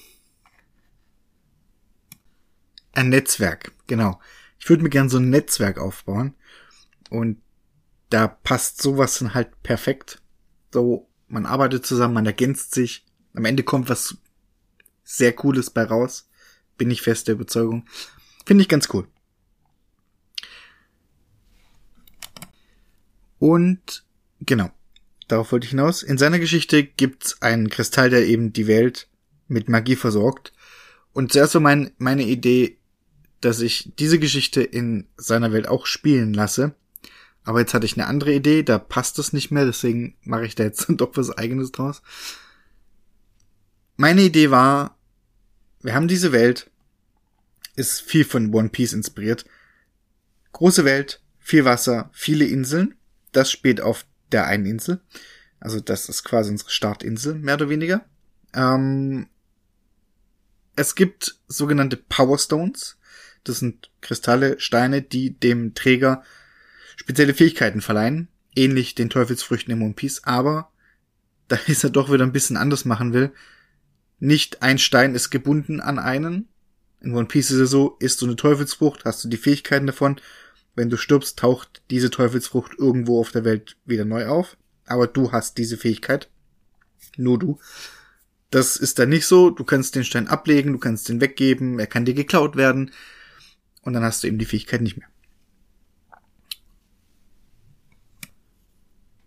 Ein 2.92 3.08
Netzwerk, 3.08 3.72
genau. 3.86 4.20
Ich 4.58 4.68
würde 4.68 4.82
mir 4.82 4.90
gern 4.90 5.10
so 5.10 5.18
ein 5.18 5.30
Netzwerk 5.30 5.78
aufbauen. 5.78 6.34
Und 7.10 7.38
da 8.14 8.28
passt 8.28 8.80
sowas 8.80 9.18
dann 9.18 9.34
halt 9.34 9.60
perfekt. 9.64 10.22
So, 10.72 11.08
man 11.26 11.46
arbeitet 11.46 11.84
zusammen, 11.84 12.14
man 12.14 12.26
ergänzt 12.26 12.72
sich. 12.72 13.04
Am 13.34 13.44
Ende 13.44 13.64
kommt 13.64 13.88
was 13.88 14.16
sehr 15.02 15.32
Cooles 15.32 15.70
bei 15.70 15.82
raus. 15.82 16.28
Bin 16.78 16.92
ich 16.92 17.02
fest 17.02 17.26
der 17.26 17.34
Überzeugung. 17.34 17.88
Finde 18.46 18.62
ich 18.62 18.68
ganz 18.68 18.88
cool. 18.94 19.08
Und 23.40 24.04
genau, 24.38 24.70
darauf 25.26 25.50
wollte 25.50 25.64
ich 25.64 25.70
hinaus. 25.70 26.04
In 26.04 26.16
seiner 26.16 26.38
Geschichte 26.38 26.84
gibt's 26.84 27.42
einen 27.42 27.68
Kristall, 27.68 28.10
der 28.10 28.26
eben 28.26 28.52
die 28.52 28.68
Welt 28.68 29.08
mit 29.48 29.68
Magie 29.68 29.96
versorgt. 29.96 30.52
Und 31.12 31.32
zuerst 31.32 31.54
war 31.54 31.60
mein, 31.60 31.90
meine 31.98 32.22
Idee, 32.22 32.78
dass 33.40 33.60
ich 33.60 33.92
diese 33.98 34.20
Geschichte 34.20 34.62
in 34.62 35.08
seiner 35.16 35.50
Welt 35.50 35.66
auch 35.66 35.86
spielen 35.86 36.32
lasse. 36.32 36.76
Aber 37.44 37.60
jetzt 37.60 37.74
hatte 37.74 37.86
ich 37.86 37.96
eine 37.96 38.06
andere 38.06 38.32
Idee, 38.32 38.62
da 38.62 38.78
passt 38.78 39.18
es 39.18 39.32
nicht 39.32 39.50
mehr, 39.50 39.66
deswegen 39.66 40.16
mache 40.22 40.46
ich 40.46 40.54
da 40.54 40.64
jetzt 40.64 40.86
doch 40.88 41.16
was 41.16 41.30
eigenes 41.30 41.72
draus. 41.72 42.02
Meine 43.96 44.22
Idee 44.22 44.50
war, 44.50 44.98
wir 45.82 45.94
haben 45.94 46.08
diese 46.08 46.32
Welt, 46.32 46.70
ist 47.76 48.00
viel 48.00 48.24
von 48.24 48.52
One 48.52 48.70
Piece 48.70 48.92
inspiriert. 48.92 49.44
Große 50.52 50.84
Welt, 50.84 51.20
viel 51.38 51.64
Wasser, 51.64 52.10
viele 52.12 52.46
Inseln. 52.46 52.94
Das 53.32 53.50
spielt 53.50 53.80
auf 53.80 54.06
der 54.32 54.46
einen 54.46 54.66
Insel. 54.66 55.00
Also 55.60 55.80
das 55.80 56.08
ist 56.08 56.24
quasi 56.24 56.50
unsere 56.50 56.70
Startinsel, 56.70 57.34
mehr 57.34 57.54
oder 57.54 57.68
weniger. 57.68 58.04
Ähm, 58.54 59.28
es 60.76 60.94
gibt 60.94 61.38
sogenannte 61.46 61.96
Power 61.96 62.38
Stones. 62.38 62.96
Das 63.44 63.58
sind 63.58 63.90
Kristalle, 64.00 64.58
Steine, 64.60 65.02
die 65.02 65.38
dem 65.38 65.74
Träger 65.74 66.22
spezielle 67.04 67.34
Fähigkeiten 67.34 67.82
verleihen, 67.82 68.28
ähnlich 68.56 68.94
den 68.94 69.10
Teufelsfrüchten 69.10 69.72
im 69.72 69.82
One 69.82 69.92
Piece, 69.92 70.24
aber 70.24 70.70
da 71.48 71.56
ist 71.66 71.84
er 71.84 71.90
doch 71.90 72.10
wieder 72.10 72.24
ein 72.24 72.32
bisschen 72.32 72.56
anders 72.56 72.86
machen 72.86 73.12
will. 73.12 73.30
Nicht 74.20 74.62
ein 74.62 74.78
Stein 74.78 75.14
ist 75.14 75.28
gebunden 75.28 75.80
an 75.80 75.98
einen. 75.98 76.48
In 77.02 77.14
One 77.14 77.26
Piece 77.26 77.50
ist 77.50 77.60
es 77.60 77.70
so, 77.70 77.96
isst 78.00 78.22
du 78.22 78.26
eine 78.26 78.36
Teufelsfrucht, 78.36 79.04
hast 79.04 79.22
du 79.22 79.28
die 79.28 79.36
Fähigkeiten 79.36 79.86
davon. 79.86 80.16
Wenn 80.74 80.88
du 80.88 80.96
stirbst, 80.96 81.38
taucht 81.38 81.82
diese 81.90 82.08
Teufelsfrucht 82.08 82.72
irgendwo 82.78 83.20
auf 83.20 83.32
der 83.32 83.44
Welt 83.44 83.76
wieder 83.84 84.06
neu 84.06 84.26
auf. 84.26 84.56
Aber 84.86 85.06
du 85.06 85.30
hast 85.30 85.58
diese 85.58 85.76
Fähigkeit. 85.76 86.30
Nur 87.18 87.38
du. 87.38 87.60
Das 88.50 88.76
ist 88.76 88.98
dann 88.98 89.10
nicht 89.10 89.26
so. 89.26 89.50
Du 89.50 89.64
kannst 89.64 89.94
den 89.94 90.04
Stein 90.04 90.26
ablegen, 90.26 90.72
du 90.72 90.78
kannst 90.78 91.08
den 91.08 91.20
weggeben, 91.20 91.78
er 91.78 91.86
kann 91.86 92.06
dir 92.06 92.14
geklaut 92.14 92.56
werden. 92.56 92.92
Und 93.82 93.92
dann 93.92 94.02
hast 94.02 94.22
du 94.22 94.26
eben 94.26 94.38
die 94.38 94.46
Fähigkeit 94.46 94.80
nicht 94.80 94.96
mehr. 94.96 95.08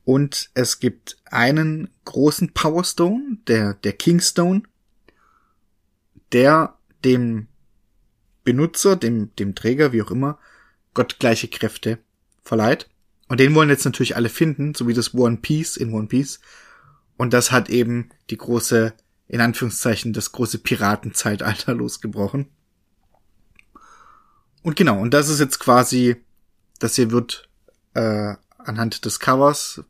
Und 0.07 0.51
es 0.53 0.79
gibt 0.79 1.17
einen 1.25 1.89
großen 2.05 2.53
Power 2.53 2.85
Stone, 2.85 3.39
der, 3.45 3.73
der 3.73 3.91
Kingstone, 3.91 4.63
der 6.31 6.77
dem 7.03 7.47
Benutzer, 8.45 8.95
dem, 8.95 9.35
dem 9.35 9.53
Träger, 9.53 9.91
wie 9.91 10.01
auch 10.01 10.09
immer, 10.09 10.39
gottgleiche 10.93 11.49
Kräfte 11.49 11.99
verleiht. 12.41 12.89
Und 13.27 13.41
den 13.41 13.53
wollen 13.53 13.67
jetzt 13.67 13.83
natürlich 13.83 14.15
alle 14.15 14.29
finden, 14.29 14.73
so 14.73 14.87
wie 14.87 14.93
das 14.93 15.13
One 15.13 15.39
Piece 15.41 15.75
in 15.75 15.93
One 15.93 16.07
Piece. 16.07 16.39
Und 17.17 17.33
das 17.33 17.51
hat 17.51 17.69
eben 17.69 18.07
die 18.29 18.37
große, 18.37 18.93
in 19.27 19.41
Anführungszeichen, 19.41 20.13
das 20.13 20.31
große 20.31 20.59
Piratenzeitalter 20.59 21.73
losgebrochen. 21.75 22.47
Und 24.63 24.77
genau, 24.77 25.01
und 25.01 25.13
das 25.13 25.27
ist 25.27 25.41
jetzt 25.41 25.59
quasi, 25.59 26.15
das 26.79 26.95
hier 26.95 27.11
wird 27.11 27.49
äh, 27.93 28.35
anhand 28.57 29.03
des 29.03 29.19
Covers 29.19 29.83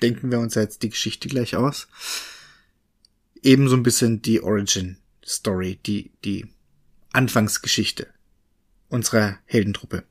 denken 0.00 0.30
wir 0.30 0.38
uns 0.38 0.54
jetzt 0.54 0.82
die 0.82 0.90
Geschichte 0.90 1.28
gleich 1.28 1.56
aus. 1.56 1.88
Ebenso 3.42 3.76
ein 3.76 3.82
bisschen 3.82 4.22
die 4.22 4.42
Origin 4.42 4.98
Story, 5.24 5.78
die, 5.84 6.12
die 6.24 6.46
Anfangsgeschichte 7.12 8.08
unserer 8.88 9.38
Heldentruppe. 9.44 10.04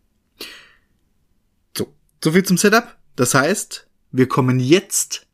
So, 1.75 1.93
so 2.23 2.31
viel 2.31 2.43
zum 2.43 2.57
Setup. 2.57 2.95
Das 3.15 3.33
heißt, 3.33 3.87
wir 4.11 4.27
kommen 4.27 4.59
jetzt 4.59 5.27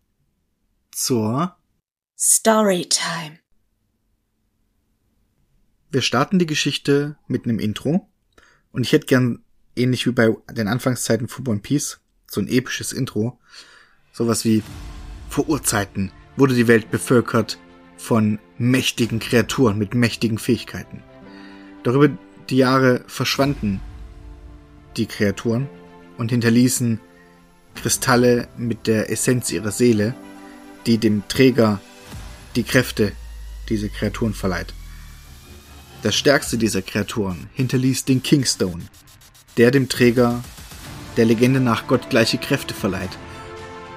zur 0.92 1.58
Storytime. 2.18 3.40
Wir 5.92 6.02
starten 6.02 6.40
die 6.40 6.46
Geschichte 6.46 7.18
mit 7.28 7.44
einem 7.44 7.60
Intro 7.60 8.10
und 8.72 8.84
ich 8.84 8.94
hätte 8.94 9.06
gern 9.06 9.44
ähnlich 9.76 10.08
wie 10.08 10.12
bei 10.12 10.36
den 10.52 10.68
Anfangszeiten 10.68 11.28
von 11.28 11.48
One 11.48 11.60
Piece 11.60 12.00
so 12.28 12.42
ein 12.42 12.48
episches 12.48 12.94
Intro, 12.94 13.40
Sowas 14.16 14.46
wie 14.46 14.62
vor 15.28 15.50
Urzeiten 15.50 16.12
wurde 16.38 16.54
die 16.54 16.68
Welt 16.68 16.92
bevölkert 16.92 17.58
von 17.98 18.38
mächtigen 18.60 19.20
Kreaturen 19.20 19.80
mit 19.80 19.96
mächtigen 19.96 20.38
Fähigkeiten. 20.38 21.02
Doch 21.82 21.96
über 21.96 22.10
die 22.50 22.58
Jahre 22.58 23.04
verschwanden 23.08 23.82
die 24.98 25.08
Kreaturen 25.08 25.68
und 26.20 26.30
hinterließen 26.30 27.00
Kristalle 27.74 28.48
mit 28.56 28.86
der 28.86 29.10
Essenz 29.10 29.52
ihrer 29.52 29.72
Seele, 29.72 30.14
die 30.86 31.00
dem 31.00 31.28
Träger 31.28 31.82
die 32.56 32.64
Kräfte 32.64 33.14
dieser 33.68 33.90
Kreaturen 33.90 34.36
verleiht. 34.36 34.76
Das 36.04 36.14
stärkste 36.14 36.60
dieser 36.60 36.84
Kreaturen 36.84 37.50
hinterließ 37.56 38.06
den 38.06 38.22
Kingstone, 38.22 38.84
der 39.58 39.72
dem 39.72 39.90
Träger 39.90 40.44
der 41.18 41.26
Legende 41.26 41.60
nach 41.60 41.88
Gott 41.88 42.12
gleiche 42.12 42.38
Kräfte 42.38 42.76
verleiht 42.76 43.18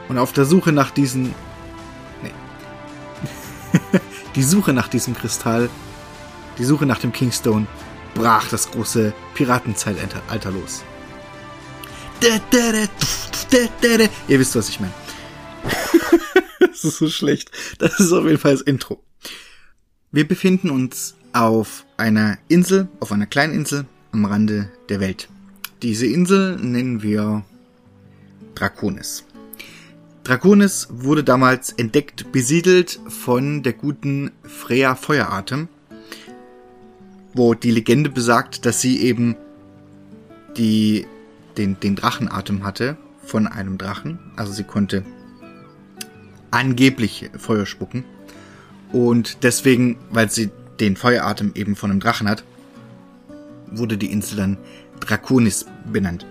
und 0.08 0.18
auf 0.18 0.32
der 0.32 0.44
Suche 0.44 0.72
nach 0.72 0.90
diesen. 0.90 1.34
Nee. 2.22 2.32
die 4.34 4.42
Suche 4.42 4.72
nach 4.72 4.88
diesem 4.88 5.14
Kristall, 5.14 5.70
die 6.58 6.64
Suche 6.64 6.86
nach 6.86 6.98
dem 6.98 7.12
Kingstone, 7.12 7.66
brach 8.14 8.48
das 8.48 8.70
große 8.70 9.12
Piratenzeitalter 9.34 10.50
los. 10.50 10.82
Ihr 14.28 14.40
wisst, 14.40 14.56
was 14.56 14.68
ich 14.68 14.80
meine. 14.80 14.94
das 16.60 16.84
ist 16.84 16.98
so 16.98 17.08
schlecht. 17.08 17.50
Das 17.78 18.00
ist 18.00 18.12
auf 18.12 18.24
jeden 18.24 18.38
Fall 18.38 18.52
das 18.52 18.62
Intro. 18.62 19.02
Wir 20.10 20.26
befinden 20.26 20.70
uns 20.70 21.14
auf 21.32 21.84
einer 21.98 22.38
Insel, 22.48 22.88
auf 23.00 23.12
einer 23.12 23.26
kleinen 23.26 23.52
Insel 23.52 23.84
am 24.12 24.24
Rande 24.24 24.70
der 24.88 25.00
Welt. 25.00 25.28
Diese 25.82 26.06
Insel 26.06 26.56
nennen 26.56 27.02
wir 27.02 27.44
Draconis. 28.54 29.25
Draconis 30.26 30.88
wurde 30.90 31.22
damals 31.22 31.70
entdeckt, 31.70 32.32
besiedelt 32.32 32.98
von 33.06 33.62
der 33.62 33.74
guten 33.74 34.32
Freya 34.42 34.96
Feueratem, 34.96 35.68
wo 37.32 37.54
die 37.54 37.70
Legende 37.70 38.10
besagt, 38.10 38.66
dass 38.66 38.80
sie 38.80 39.00
eben 39.02 39.36
die, 40.56 41.06
den, 41.56 41.78
den 41.78 41.94
Drachenatem 41.94 42.64
hatte 42.64 42.96
von 43.24 43.46
einem 43.46 43.78
Drachen. 43.78 44.18
Also 44.34 44.52
sie 44.52 44.64
konnte 44.64 45.04
angeblich 46.50 47.30
Feuer 47.38 47.64
spucken. 47.64 48.02
Und 48.90 49.44
deswegen, 49.44 49.96
weil 50.10 50.28
sie 50.28 50.50
den 50.80 50.96
Feueratem 50.96 51.52
eben 51.54 51.76
von 51.76 51.92
einem 51.92 52.00
Drachen 52.00 52.28
hat, 52.28 52.42
wurde 53.70 53.96
die 53.96 54.10
Insel 54.10 54.38
dann 54.38 54.58
Draconis 54.98 55.66
benannt. 55.84 56.26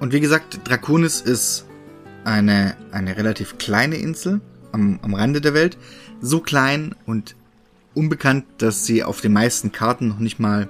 Und 0.00 0.12
wie 0.12 0.18
gesagt, 0.18 0.58
Draconis 0.64 1.20
ist 1.20 1.65
eine, 2.26 2.76
eine 2.90 3.16
relativ 3.16 3.56
kleine 3.56 3.96
Insel 3.96 4.40
am, 4.72 4.98
am 5.02 5.14
Rande 5.14 5.40
der 5.40 5.54
Welt. 5.54 5.78
So 6.20 6.40
klein 6.40 6.94
und 7.06 7.36
unbekannt, 7.94 8.44
dass 8.58 8.84
sie 8.84 9.04
auf 9.04 9.20
den 9.20 9.32
meisten 9.32 9.72
Karten 9.72 10.08
noch 10.08 10.18
nicht 10.18 10.38
mal 10.38 10.68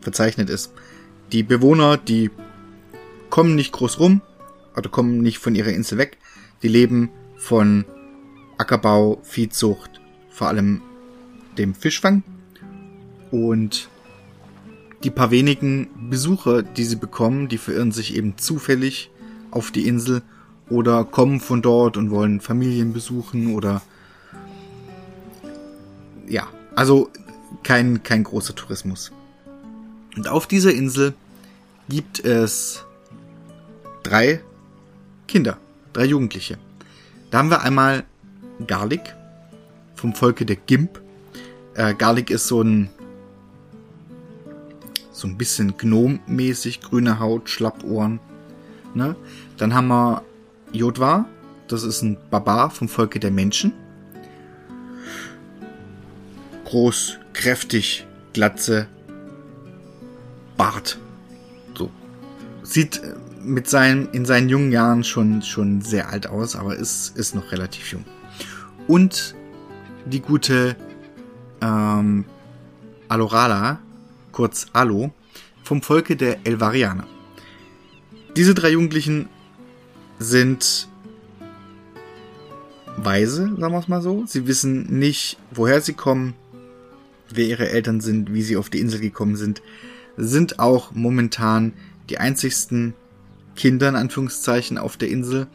verzeichnet 0.00 0.48
ist. 0.50 0.72
Die 1.30 1.42
Bewohner, 1.42 1.98
die 1.98 2.30
kommen 3.28 3.54
nicht 3.54 3.72
groß 3.72 4.00
rum, 4.00 4.22
oder 4.76 4.88
kommen 4.88 5.20
nicht 5.20 5.38
von 5.38 5.54
ihrer 5.54 5.72
Insel 5.72 5.98
weg. 5.98 6.16
Die 6.62 6.68
leben 6.68 7.10
von 7.36 7.84
Ackerbau, 8.56 9.20
Viehzucht, 9.24 10.00
vor 10.30 10.48
allem 10.48 10.80
dem 11.58 11.74
Fischfang. 11.74 12.22
Und 13.30 13.90
die 15.04 15.10
paar 15.10 15.30
wenigen 15.30 15.88
Besucher, 16.08 16.62
die 16.62 16.84
sie 16.84 16.96
bekommen, 16.96 17.48
die 17.48 17.58
verirren 17.58 17.92
sich 17.92 18.16
eben 18.16 18.38
zufällig 18.38 19.10
auf 19.50 19.70
die 19.70 19.86
Insel 19.86 20.22
oder 20.70 21.04
kommen 21.04 21.40
von 21.40 21.62
dort 21.62 21.96
und 21.96 22.10
wollen 22.10 22.40
Familien 22.40 22.92
besuchen 22.92 23.54
oder 23.54 23.82
ja, 26.26 26.46
also 26.74 27.10
kein, 27.62 28.02
kein 28.02 28.24
großer 28.24 28.54
Tourismus. 28.54 29.12
Und 30.16 30.28
auf 30.28 30.46
dieser 30.46 30.72
Insel 30.72 31.14
gibt 31.88 32.24
es 32.24 32.84
drei 34.02 34.40
Kinder, 35.26 35.56
drei 35.92 36.04
Jugendliche. 36.04 36.58
Da 37.30 37.38
haben 37.38 37.50
wir 37.50 37.62
einmal 37.62 38.04
Garlic 38.66 39.14
vom 39.94 40.14
Volke 40.14 40.44
der 40.44 40.56
Gimp. 40.56 41.00
Äh, 41.74 41.94
Garlic 41.94 42.30
ist 42.30 42.48
so 42.48 42.62
ein 42.62 42.90
so 45.12 45.26
ein 45.26 45.36
bisschen 45.36 45.76
Gnom-mäßig, 45.76 46.80
grüne 46.80 47.18
Haut, 47.18 47.50
Schlappohren. 47.50 48.20
Ne? 48.94 49.16
Dann 49.56 49.74
haben 49.74 49.88
wir 49.88 50.22
Jodwa, 50.72 51.26
das 51.68 51.82
ist 51.82 52.02
ein 52.02 52.16
Barbar 52.30 52.70
vom 52.70 52.88
Volke 52.88 53.20
der 53.20 53.30
Menschen. 53.30 53.72
Groß, 56.64 57.18
kräftig, 57.32 58.06
glatze, 58.32 58.88
Bart. 60.56 60.98
So. 61.76 61.90
Sieht 62.62 63.02
äh, 63.02 63.14
mit 63.42 63.68
seinen, 63.68 64.10
in 64.10 64.26
seinen 64.26 64.48
jungen 64.50 64.72
Jahren 64.72 65.04
schon, 65.04 65.40
schon 65.42 65.80
sehr 65.80 66.10
alt 66.10 66.26
aus, 66.26 66.56
aber 66.56 66.76
ist, 66.76 67.16
ist 67.16 67.34
noch 67.34 67.52
relativ 67.52 67.92
jung. 67.92 68.04
Und 68.86 69.34
die 70.04 70.20
gute 70.20 70.76
ähm, 71.62 72.24
Alorala, 73.08 73.78
kurz 74.32 74.66
Alo, 74.72 75.12
vom 75.62 75.82
Volke 75.82 76.16
der 76.16 76.46
Elvarianer. 76.46 77.06
Diese 78.36 78.54
drei 78.54 78.70
Jugendlichen 78.70 79.28
sind 80.18 80.88
weise, 82.96 83.54
sagen 83.58 83.72
wir 83.72 83.78
es 83.78 83.88
mal 83.88 84.02
so. 84.02 84.24
Sie 84.26 84.46
wissen 84.46 84.98
nicht, 84.98 85.38
woher 85.50 85.80
sie 85.80 85.92
kommen, 85.92 86.34
wer 87.30 87.46
ihre 87.46 87.68
Eltern 87.68 88.00
sind, 88.00 88.32
wie 88.32 88.42
sie 88.42 88.56
auf 88.56 88.70
die 88.70 88.80
Insel 88.80 89.00
gekommen 89.00 89.36
sind, 89.36 89.62
sind 90.16 90.58
auch 90.58 90.92
momentan 90.92 91.72
die 92.10 92.18
einzigsten 92.18 92.94
Kinder 93.54 93.88
in 93.88 93.96
Anführungszeichen 93.96 94.78
auf 94.78 94.96
der 94.96 95.08
Insel, 95.08 95.46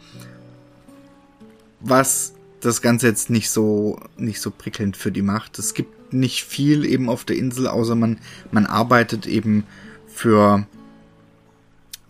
was 1.80 2.34
das 2.62 2.82
Ganze 2.82 3.08
jetzt 3.08 3.30
nicht 3.30 3.50
so 3.50 4.00
nicht 4.18 4.40
so 4.40 4.52
prickelnd 4.52 4.96
für 4.96 5.12
die 5.12 5.22
macht. 5.22 5.60
Es 5.60 5.74
gibt 5.74 6.14
nicht 6.14 6.44
viel 6.44 6.86
eben 6.86 7.10
auf 7.10 7.26
der 7.26 7.36
Insel, 7.36 7.68
außer 7.68 7.96
man 7.96 8.20
man 8.52 8.66
arbeitet 8.66 9.26
eben 9.26 9.66
für 10.08 10.66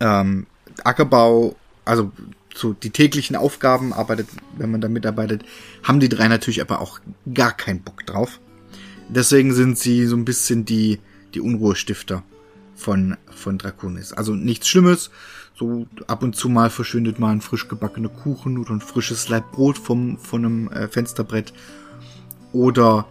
ähm, 0.00 0.46
Ackerbau, 0.84 1.56
also 1.84 2.12
so 2.54 2.72
die 2.72 2.90
täglichen 2.90 3.36
Aufgaben 3.36 3.92
arbeitet, 3.92 4.28
wenn 4.56 4.70
man 4.70 4.80
da 4.80 4.88
mitarbeitet, 4.88 5.44
haben 5.82 6.00
die 6.00 6.08
drei 6.08 6.28
natürlich 6.28 6.60
aber 6.60 6.80
auch 6.80 7.00
gar 7.32 7.52
keinen 7.52 7.82
Bock 7.82 8.06
drauf. 8.06 8.40
Deswegen 9.08 9.52
sind 9.52 9.78
sie 9.78 10.06
so 10.06 10.16
ein 10.16 10.24
bisschen 10.24 10.64
die, 10.64 11.00
die 11.34 11.40
Unruhestifter 11.40 12.22
von, 12.76 13.16
von 13.34 13.58
Draconis. 13.58 14.12
Also 14.12 14.34
nichts 14.34 14.68
Schlimmes. 14.68 15.10
So 15.56 15.86
ab 16.06 16.22
und 16.22 16.34
zu 16.34 16.48
mal 16.48 16.70
verschwindet 16.70 17.18
mal 17.18 17.32
ein 17.32 17.40
frisch 17.40 17.68
gebackener 17.68 18.08
Kuchen 18.08 18.58
oder 18.58 18.70
ein 18.70 18.80
frisches 18.80 19.28
Leib 19.28 19.52
Brot 19.52 19.78
vom, 19.78 20.18
von 20.18 20.44
einem 20.44 20.68
äh, 20.68 20.88
Fensterbrett. 20.88 21.52
Oder 22.52 23.06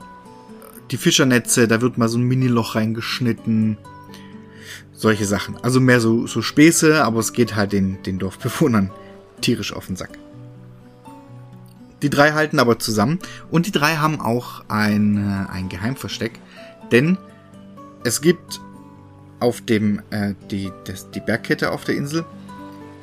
die 0.92 0.98
Fischernetze, 0.98 1.68
da 1.68 1.82
wird 1.82 1.98
mal 1.98 2.10
so 2.10 2.18
ein 2.18 2.24
Mini-Loch 2.24 2.76
reingeschnitten. 2.76 3.78
Solche 4.94 5.26
Sachen. 5.26 5.58
Also 5.62 5.80
mehr 5.80 6.00
so, 6.00 6.28
so 6.28 6.42
Späße, 6.42 7.04
aber 7.04 7.20
es 7.20 7.34
geht 7.34 7.56
halt 7.56 7.74
den, 7.74 8.02
den 8.04 8.20
Dorfbewohnern 8.20 8.90
tierisch 9.44 9.74
auf 9.74 9.88
den 9.88 9.96
Sack. 9.96 10.18
Die 12.02 12.10
drei 12.10 12.32
halten 12.32 12.60
aber 12.60 12.80
zusammen 12.80 13.20
und 13.50 13.66
die 13.66 13.72
drei 13.72 13.96
haben 13.96 14.20
auch 14.20 14.64
ein, 14.68 15.18
äh, 15.18 15.52
ein 15.52 15.70
Geheimversteck, 15.70 16.40
denn 16.92 17.18
es 18.04 18.22
gibt 18.22 18.60
auf 19.40 19.62
dem, 19.62 20.02
äh, 20.10 20.34
die, 20.52 20.72
das, 20.86 21.12
die 21.12 21.22
Bergkette 21.22 21.72
auf 21.72 21.84
der 21.86 21.96
Insel 21.96 22.26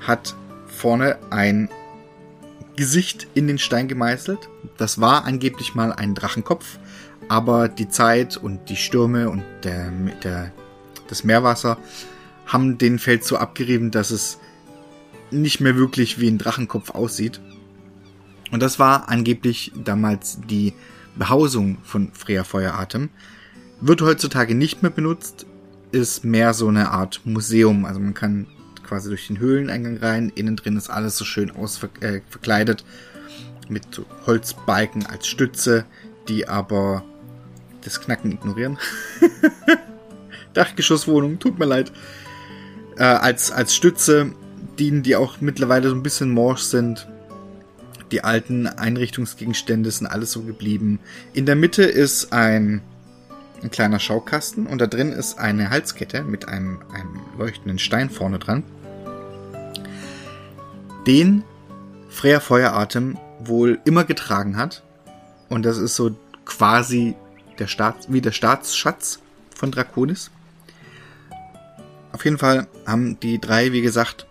hat 0.00 0.34
vorne 0.66 1.18
ein 1.30 1.68
Gesicht 2.76 3.26
in 3.34 3.46
den 3.46 3.58
Stein 3.58 3.88
gemeißelt. 3.88 4.48
Das 4.78 5.00
war 5.00 5.24
angeblich 5.24 5.74
mal 5.74 5.92
ein 5.92 6.14
Drachenkopf, 6.14 6.78
aber 7.28 7.68
die 7.68 7.88
Zeit 7.88 8.36
und 8.36 8.68
die 8.68 8.76
Stürme 8.76 9.30
und 9.30 9.44
der, 9.64 9.90
der, 10.22 10.52
das 11.08 11.24
Meerwasser 11.24 11.78
haben 12.46 12.78
den 12.78 12.98
Feld 12.98 13.24
so 13.24 13.36
abgerieben, 13.36 13.90
dass 13.90 14.10
es 14.10 14.38
nicht 15.30 15.60
mehr 15.60 15.76
wirklich 15.76 16.20
wie 16.20 16.28
ein 16.28 16.38
Drachenkopf 16.38 16.90
aussieht. 16.90 17.40
Und 18.50 18.60
das 18.60 18.78
war 18.78 19.08
angeblich 19.08 19.72
damals 19.84 20.40
die 20.48 20.72
Behausung 21.16 21.78
von 21.82 22.12
Freya 22.12 22.44
Feueratem. 22.44 23.10
Wird 23.80 24.02
heutzutage 24.02 24.54
nicht 24.54 24.82
mehr 24.82 24.90
benutzt, 24.90 25.46
ist 25.92 26.24
mehr 26.24 26.54
so 26.54 26.68
eine 26.68 26.90
Art 26.90 27.20
Museum. 27.24 27.84
Also 27.84 28.00
man 28.00 28.14
kann 28.14 28.46
quasi 28.82 29.08
durch 29.08 29.28
den 29.28 29.38
Höhleneingang 29.38 29.98
rein. 29.98 30.32
Innen 30.34 30.56
drin 30.56 30.76
ist 30.76 30.90
alles 30.90 31.16
so 31.16 31.24
schön 31.24 31.50
ausverkleidet 31.50 32.80
äh, 32.80 33.72
mit 33.72 33.94
so 33.94 34.04
Holzbalken 34.26 35.06
als 35.06 35.26
Stütze, 35.28 35.84
die 36.28 36.48
aber 36.48 37.04
das 37.82 38.00
Knacken 38.00 38.32
ignorieren. 38.32 38.78
Dachgeschosswohnung, 40.54 41.38
tut 41.38 41.58
mir 41.58 41.66
leid. 41.66 41.92
Äh, 42.96 43.04
als, 43.04 43.52
als 43.52 43.74
Stütze 43.74 44.32
dienen, 44.80 45.02
die 45.02 45.14
auch 45.14 45.40
mittlerweile 45.40 45.90
so 45.90 45.94
ein 45.94 46.02
bisschen 46.02 46.30
morsch 46.30 46.62
sind. 46.62 47.06
Die 48.10 48.24
alten 48.24 48.66
Einrichtungsgegenstände 48.66 49.90
sind 49.90 50.06
alles 50.06 50.32
so 50.32 50.42
geblieben. 50.42 50.98
In 51.32 51.46
der 51.46 51.54
Mitte 51.54 51.84
ist 51.84 52.32
ein, 52.32 52.82
ein 53.62 53.70
kleiner 53.70 54.00
Schaukasten 54.00 54.66
und 54.66 54.80
da 54.80 54.86
drin 54.86 55.12
ist 55.12 55.38
eine 55.38 55.70
Halskette 55.70 56.24
mit 56.24 56.48
einem, 56.48 56.80
einem 56.92 57.20
leuchtenden 57.38 57.78
Stein 57.78 58.10
vorne 58.10 58.38
dran. 58.38 58.64
Den 61.06 61.44
Freya 62.08 62.40
Feueratem 62.40 63.18
wohl 63.38 63.78
immer 63.84 64.04
getragen 64.04 64.56
hat. 64.56 64.82
Und 65.48 65.64
das 65.64 65.78
ist 65.78 65.94
so 65.94 66.16
quasi 66.44 67.14
der 67.58 67.66
Staats, 67.66 68.06
wie 68.10 68.20
der 68.20 68.32
Staatsschatz 68.32 69.20
von 69.54 69.70
Draconis. 69.70 70.30
Auf 72.12 72.24
jeden 72.24 72.38
Fall 72.38 72.66
haben 72.86 73.20
die 73.20 73.40
drei, 73.40 73.72
wie 73.72 73.82
gesagt, 73.82 74.26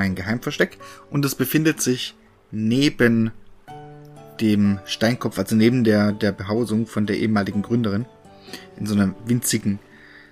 ein 0.00 0.14
Geheimversteck 0.14 0.78
und 1.10 1.24
es 1.24 1.34
befindet 1.34 1.80
sich 1.80 2.14
neben 2.50 3.30
dem 4.40 4.78
Steinkopf, 4.84 5.38
also 5.38 5.56
neben 5.56 5.84
der, 5.84 6.12
der 6.12 6.32
Behausung 6.32 6.86
von 6.86 7.06
der 7.06 7.18
ehemaligen 7.18 7.62
Gründerin, 7.62 8.06
in 8.78 8.86
so 8.86 8.94
einer 8.94 9.14
winzigen 9.26 9.78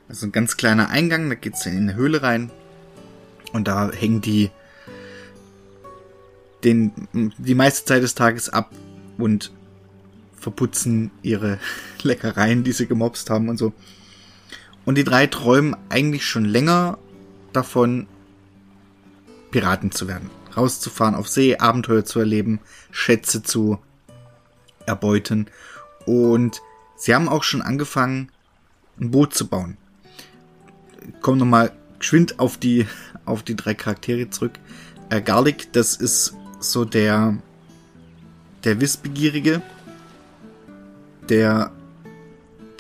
Also 0.09 0.27
ein 0.27 0.33
ganz 0.33 0.57
kleiner 0.57 0.89
Eingang, 0.89 1.29
da 1.29 1.35
geht's 1.35 1.65
dann 1.65 1.77
in 1.77 1.89
eine 1.89 1.95
Höhle 1.95 2.23
rein. 2.23 2.51
Und 3.53 3.69
da 3.69 3.91
hängen 3.93 4.21
die 4.21 4.51
den, 6.65 6.93
die 7.13 7.55
meiste 7.55 7.85
Zeit 7.85 8.03
des 8.03 8.15
Tages 8.15 8.49
ab 8.49 8.73
und 9.19 9.53
verputzen 10.39 11.11
ihre 11.23 11.59
Leckereien, 12.03 12.65
die 12.65 12.73
sie 12.73 12.87
gemobst 12.87 13.31
haben 13.31 13.49
und 13.49 13.57
so. 13.57 13.73
Und 14.85 14.97
die 14.97 15.05
drei 15.05 15.27
träumen 15.27 15.77
eigentlich 15.89 16.25
schon 16.25 16.45
länger 16.45 16.99
davon, 17.53 18.07
Piraten 19.51 19.91
zu 19.91 20.09
werden. 20.09 20.31
Rauszufahren 20.57 21.15
auf 21.15 21.29
See, 21.29 21.57
Abenteuer 21.57 22.05
zu 22.05 22.19
erleben, 22.19 22.61
Schätze 22.91 23.43
zu 23.43 23.79
erbeuten. 24.87 25.47
Und 26.07 26.63
sie 26.97 27.15
haben 27.15 27.29
auch 27.29 27.43
schon 27.43 27.63
angefangen, 27.63 28.31
ein 28.99 29.11
Boot 29.11 29.35
zu 29.35 29.49
bauen. 29.49 29.77
Kommen 31.21 31.39
nochmal 31.39 31.73
geschwind 31.99 32.39
auf 32.39 32.57
die, 32.57 32.87
auf 33.25 33.43
die 33.43 33.57
drei 33.57 33.75
Charaktere 33.75 34.31
zurück. 34.31 34.59
Äh, 35.11 35.21
Garlic, 35.21 35.73
das 35.73 35.97
ist 35.97 36.35
so 36.59 36.85
der, 36.85 37.37
der 38.65 38.81
Wissbegierige, 38.81 39.63
der, 41.29 41.71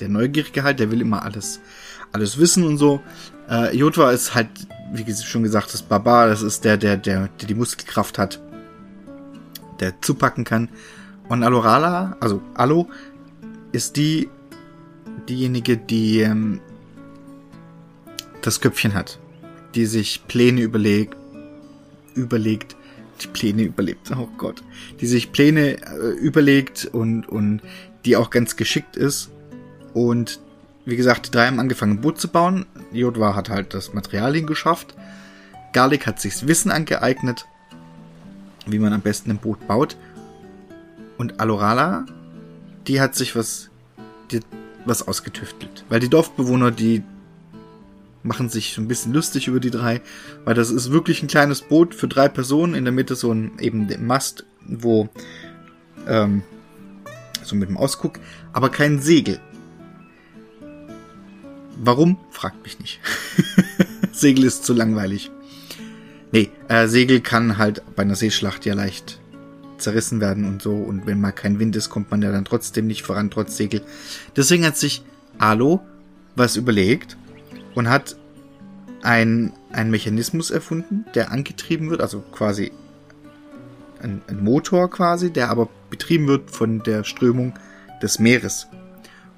der 0.00 0.08
Neugierige 0.08 0.62
halt, 0.62 0.80
der 0.80 0.90
will 0.90 1.00
immer 1.00 1.22
alles, 1.22 1.60
alles 2.12 2.38
wissen 2.38 2.64
und 2.64 2.78
so. 2.78 3.00
Äh, 3.48 3.76
Jotwa 3.76 4.10
ist 4.10 4.34
halt, 4.34 4.48
wie 4.92 5.14
schon 5.14 5.42
gesagt, 5.42 5.72
das 5.72 5.82
Barbar, 5.82 6.28
das 6.28 6.42
ist 6.42 6.64
der, 6.64 6.76
der, 6.76 6.96
der, 6.96 7.28
der 7.28 7.48
die 7.48 7.54
Muskelkraft 7.54 8.18
hat, 8.18 8.40
der 9.80 10.00
zupacken 10.00 10.44
kann. 10.44 10.68
Und 11.28 11.42
Alorala, 11.42 12.16
also 12.20 12.40
Alo, 12.54 12.88
ist 13.72 13.96
die, 13.96 14.28
diejenige, 15.28 15.76
die 15.76 16.20
ähm, 16.20 16.60
das 18.42 18.60
Köpfchen 18.60 18.94
hat, 18.94 19.18
die 19.74 19.86
sich 19.86 20.26
Pläne 20.28 20.62
überlegt, 20.62 21.16
überlegt, 22.14 22.76
die 23.20 23.28
Pläne 23.28 23.62
überlebt, 23.62 24.10
oh 24.16 24.28
Gott, 24.38 24.62
die 25.00 25.06
sich 25.06 25.32
Pläne 25.32 25.78
äh, 25.82 26.16
überlegt 26.18 26.86
und, 26.92 27.28
und 27.28 27.60
die 28.04 28.16
auch 28.16 28.30
ganz 28.30 28.56
geschickt 28.56 28.96
ist. 28.96 29.30
Und 29.94 30.40
wie 30.84 30.96
gesagt, 30.96 31.26
die 31.26 31.30
drei 31.30 31.46
haben 31.46 31.58
angefangen, 31.58 31.94
ein 31.94 32.00
Boot 32.00 32.20
zu 32.20 32.28
bauen. 32.28 32.66
Jodwa 32.96 33.34
hat 33.34 33.50
halt 33.50 33.74
das 33.74 33.94
Materialien 33.94 34.46
geschafft. 34.46 34.94
Garlic 35.72 36.06
hat 36.06 36.20
sich 36.20 36.46
Wissen 36.46 36.70
angeeignet, 36.70 37.46
wie 38.66 38.78
man 38.78 38.92
am 38.92 39.00
besten 39.02 39.30
ein 39.30 39.38
Boot 39.38 39.66
baut. 39.66 39.96
Und 41.18 41.40
Alorala, 41.40 42.06
die 42.86 43.00
hat 43.00 43.14
sich 43.14 43.36
was, 43.36 43.70
die, 44.30 44.40
was 44.84 45.06
ausgetüftelt. 45.06 45.84
Weil 45.88 46.00
die 46.00 46.08
Dorfbewohner, 46.08 46.70
die 46.70 47.02
machen 48.22 48.48
sich 48.48 48.74
so 48.74 48.82
ein 48.82 48.88
bisschen 48.88 49.12
lustig 49.12 49.48
über 49.48 49.60
die 49.60 49.70
drei, 49.70 50.00
weil 50.44 50.54
das 50.54 50.70
ist 50.70 50.90
wirklich 50.90 51.22
ein 51.22 51.28
kleines 51.28 51.62
Boot 51.62 51.94
für 51.94 52.08
drei 52.08 52.28
Personen, 52.28 52.74
in 52.74 52.84
der 52.84 52.92
Mitte 52.92 53.14
so 53.14 53.32
ein 53.32 53.52
eben 53.60 53.88
Mast, 54.04 54.44
wo 54.66 55.08
ähm, 56.08 56.42
so 57.42 57.54
mit 57.56 57.68
dem 57.68 57.76
Ausguck, 57.76 58.18
aber 58.52 58.68
kein 58.68 59.00
Segel. 59.00 59.40
Warum? 61.76 62.18
Fragt 62.30 62.62
mich 62.62 62.78
nicht. 62.78 63.00
Segel 64.12 64.44
ist 64.44 64.64
zu 64.64 64.72
langweilig. 64.72 65.30
Nee, 66.32 66.50
äh, 66.68 66.86
Segel 66.88 67.20
kann 67.20 67.58
halt 67.58 67.82
bei 67.94 68.02
einer 68.02 68.16
Seeschlacht 68.16 68.64
ja 68.64 68.74
leicht 68.74 69.20
zerrissen 69.78 70.20
werden 70.20 70.44
und 70.44 70.62
so. 70.62 70.74
Und 70.74 71.06
wenn 71.06 71.20
mal 71.20 71.32
kein 71.32 71.58
Wind 71.58 71.76
ist, 71.76 71.90
kommt 71.90 72.10
man 72.10 72.22
ja 72.22 72.32
dann 72.32 72.44
trotzdem 72.44 72.86
nicht 72.86 73.02
voran, 73.02 73.30
trotz 73.30 73.56
Segel. 73.56 73.82
Deswegen 74.36 74.64
hat 74.64 74.76
sich 74.76 75.02
Alo 75.38 75.80
was 76.34 76.56
überlegt 76.56 77.16
und 77.74 77.88
hat 77.88 78.16
ein, 79.02 79.52
ein 79.70 79.90
Mechanismus 79.90 80.50
erfunden, 80.50 81.04
der 81.14 81.30
angetrieben 81.30 81.90
wird, 81.90 82.00
also 82.00 82.20
quasi 82.32 82.72
ein, 84.02 84.22
ein 84.26 84.42
Motor 84.42 84.90
quasi, 84.90 85.30
der 85.30 85.50
aber 85.50 85.68
betrieben 85.90 86.26
wird 86.26 86.50
von 86.50 86.82
der 86.82 87.04
Strömung 87.04 87.54
des 88.02 88.18
Meeres. 88.18 88.66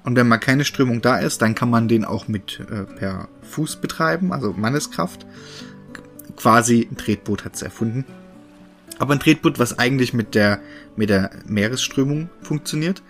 Und 0.03 0.15
wenn 0.15 0.27
mal 0.27 0.37
keine 0.37 0.65
Strömung 0.65 1.01
da 1.01 1.17
ist, 1.17 1.41
dann 1.41 1.55
kann 1.55 1.69
man 1.69 1.87
den 1.87 2.05
auch 2.05 2.27
mit 2.27 2.61
äh, 2.71 2.83
per 2.83 3.27
Fuß 3.43 3.77
betreiben, 3.77 4.31
also 4.31 4.53
Manneskraft. 4.53 5.25
Quasi 6.35 6.87
ein 6.89 6.97
Tretboot 6.97 7.43
hat 7.43 7.55
es 7.55 7.61
erfunden. 7.61 8.05
Aber 8.97 9.13
ein 9.13 9.19
Tretboot, 9.19 9.59
was 9.59 9.77
eigentlich 9.77 10.13
mit 10.13 10.35
der, 10.35 10.59
mit 10.95 11.09
der 11.09 11.31
Meeresströmung 11.45 12.29
funktioniert. 12.41 13.01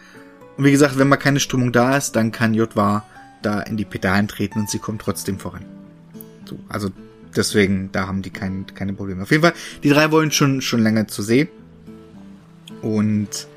Und 0.57 0.65
wie 0.65 0.71
gesagt, 0.71 0.97
wenn 0.97 1.07
mal 1.07 1.17
keine 1.17 1.39
Strömung 1.39 1.71
da 1.71 1.95
ist, 1.95 2.15
dann 2.15 2.31
kann 2.31 2.53
Jotwa 2.53 3.05
da 3.41 3.61
in 3.61 3.77
die 3.77 3.85
Pedalen 3.85 4.27
treten 4.27 4.59
und 4.59 4.69
sie 4.69 4.79
kommt 4.79 5.01
trotzdem 5.01 5.39
voran. 5.39 5.63
So, 6.45 6.59
also 6.67 6.89
deswegen, 7.35 7.91
da 7.91 8.07
haben 8.07 8.21
die 8.21 8.29
kein, 8.29 8.65
keine 8.67 8.93
Probleme. 8.93 9.23
Auf 9.23 9.31
jeden 9.31 9.43
Fall, 9.43 9.53
die 9.83 9.89
drei 9.89 10.11
wollen 10.11 10.31
schon, 10.31 10.61
schon 10.61 10.81
länger 10.81 11.07
zur 11.07 11.23
See. 11.23 11.49
Und 12.81 13.47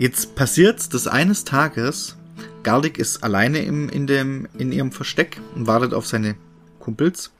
jetzt 0.00 0.34
passiert's, 0.34 0.88
dass 0.88 1.06
eines 1.06 1.44
Tages 1.44 2.16
Garlic 2.62 2.98
ist 2.98 3.22
alleine 3.22 3.60
im, 3.60 3.88
in, 3.88 4.06
dem, 4.06 4.48
in 4.58 4.72
ihrem 4.72 4.92
Versteck 4.92 5.40
und 5.54 5.66
wartet 5.66 5.94
auf 5.94 6.06
seine 6.06 6.36
Kumpels. 6.78 7.30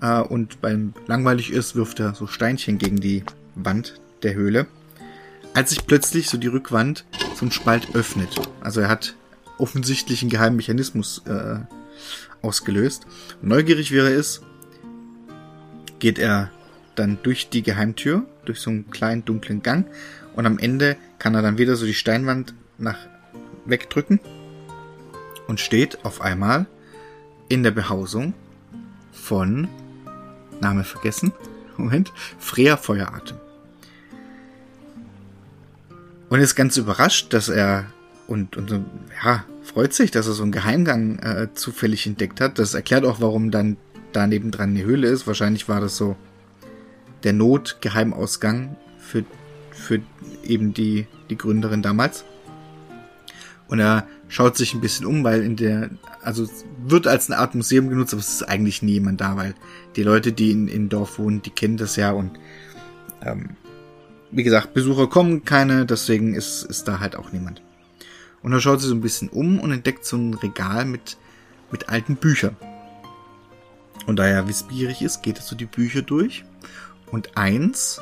Äh, 0.00 0.20
und 0.20 0.60
beim 0.60 0.94
langweilig 1.06 1.50
ist, 1.50 1.74
wirft 1.74 2.00
er 2.00 2.14
so 2.14 2.26
Steinchen 2.26 2.78
gegen 2.78 3.00
die 3.00 3.24
Wand 3.54 4.00
der 4.22 4.34
Höhle. 4.34 4.66
Als 5.54 5.70
sich 5.70 5.86
plötzlich 5.86 6.28
so 6.28 6.38
die 6.38 6.46
Rückwand 6.46 7.04
ein 7.46 7.50
Spalt 7.50 7.94
öffnet. 7.94 8.34
Also 8.60 8.80
er 8.80 8.88
hat 8.88 9.14
offensichtlich 9.58 10.22
einen 10.22 10.30
geheimen 10.30 10.56
Mechanismus 10.56 11.22
äh, 11.26 11.58
ausgelöst. 12.42 13.06
neugierig 13.42 13.92
er 13.92 14.10
ist, 14.10 14.42
geht 15.98 16.18
er 16.18 16.50
dann 16.94 17.18
durch 17.22 17.48
die 17.48 17.62
Geheimtür, 17.62 18.24
durch 18.44 18.60
so 18.60 18.70
einen 18.70 18.90
kleinen 18.90 19.24
dunklen 19.24 19.62
Gang 19.62 19.86
und 20.34 20.46
am 20.46 20.58
Ende 20.58 20.96
kann 21.20 21.34
er 21.36 21.42
dann 21.42 21.58
wieder 21.58 21.76
so 21.76 21.86
die 21.86 21.94
Steinwand 21.94 22.54
nach 22.78 22.98
wegdrücken 23.66 24.18
und 25.46 25.60
steht 25.60 26.04
auf 26.04 26.20
einmal 26.20 26.66
in 27.48 27.62
der 27.62 27.70
Behausung 27.70 28.34
von 29.12 29.68
Name 30.60 30.82
vergessen. 30.82 31.32
Moment, 31.76 32.12
Freya 32.38 32.76
Feueratem. 32.76 33.36
Und 36.28 36.40
ist 36.40 36.54
ganz 36.54 36.76
überrascht, 36.76 37.32
dass 37.32 37.48
er 37.48 37.86
und, 38.26 38.56
und 38.56 38.84
ja, 39.24 39.44
freut 39.62 39.92
sich, 39.92 40.12
dass 40.12 40.26
er 40.26 40.34
so 40.34 40.44
einen 40.44 40.52
Geheimgang 40.52 41.18
äh, 41.18 41.48
zufällig 41.54 42.06
entdeckt 42.06 42.40
hat. 42.40 42.58
Das 42.58 42.74
erklärt 42.74 43.04
auch, 43.04 43.20
warum 43.20 43.50
dann 43.50 43.76
da 44.12 44.26
nebendran 44.26 44.70
eine 44.70 44.84
Höhle 44.84 45.08
ist. 45.08 45.26
Wahrscheinlich 45.26 45.68
war 45.68 45.80
das 45.80 45.96
so 45.96 46.16
der 47.24 47.32
Notgeheimausgang 47.32 48.76
für, 48.98 49.24
für 49.90 50.00
eben 50.44 50.72
die, 50.72 51.08
die 51.30 51.36
Gründerin 51.36 51.82
damals. 51.82 52.24
Und 53.66 53.80
er 53.80 54.06
schaut 54.28 54.56
sich 54.56 54.72
ein 54.72 54.80
bisschen 54.80 55.04
um, 55.04 55.24
weil 55.24 55.42
in 55.42 55.56
der, 55.56 55.90
also 56.22 56.48
wird 56.86 57.08
als 57.08 57.28
eine 57.28 57.40
Art 57.40 57.56
Museum 57.56 57.88
genutzt, 57.88 58.14
aber 58.14 58.20
es 58.20 58.34
ist 58.34 58.48
eigentlich 58.48 58.82
nie 58.82 58.92
jemand 58.92 59.20
da, 59.20 59.36
weil 59.36 59.56
die 59.96 60.04
Leute, 60.04 60.32
die 60.32 60.52
in, 60.52 60.68
in 60.68 60.88
Dorf 60.88 61.18
wohnen, 61.18 61.42
die 61.42 61.50
kennen 61.50 61.76
das 61.76 61.96
ja 61.96 62.12
und 62.12 62.38
ähm, 63.22 63.56
wie 64.30 64.44
gesagt, 64.44 64.74
Besucher 64.74 65.08
kommen 65.08 65.44
keine, 65.44 65.86
deswegen 65.86 66.34
ist, 66.34 66.62
ist 66.62 66.86
da 66.86 67.00
halt 67.00 67.16
auch 67.16 67.32
niemand. 67.32 67.60
Und 68.44 68.52
er 68.52 68.60
schaut 68.60 68.80
sich 68.80 68.88
so 68.88 68.94
ein 68.94 69.00
bisschen 69.00 69.28
um 69.28 69.58
und 69.58 69.72
entdeckt 69.72 70.04
so 70.04 70.16
ein 70.16 70.34
Regal 70.34 70.84
mit, 70.84 71.16
mit 71.72 71.88
alten 71.88 72.14
Büchern. 72.14 72.56
Und 74.06 74.20
da 74.20 74.26
er 74.26 74.46
wissbierig 74.46 75.02
ist, 75.02 75.22
geht 75.22 75.38
er 75.38 75.42
so 75.42 75.56
die 75.56 75.66
Bücher 75.66 76.02
durch. 76.02 76.44
Und 77.10 77.36
eins 77.36 78.00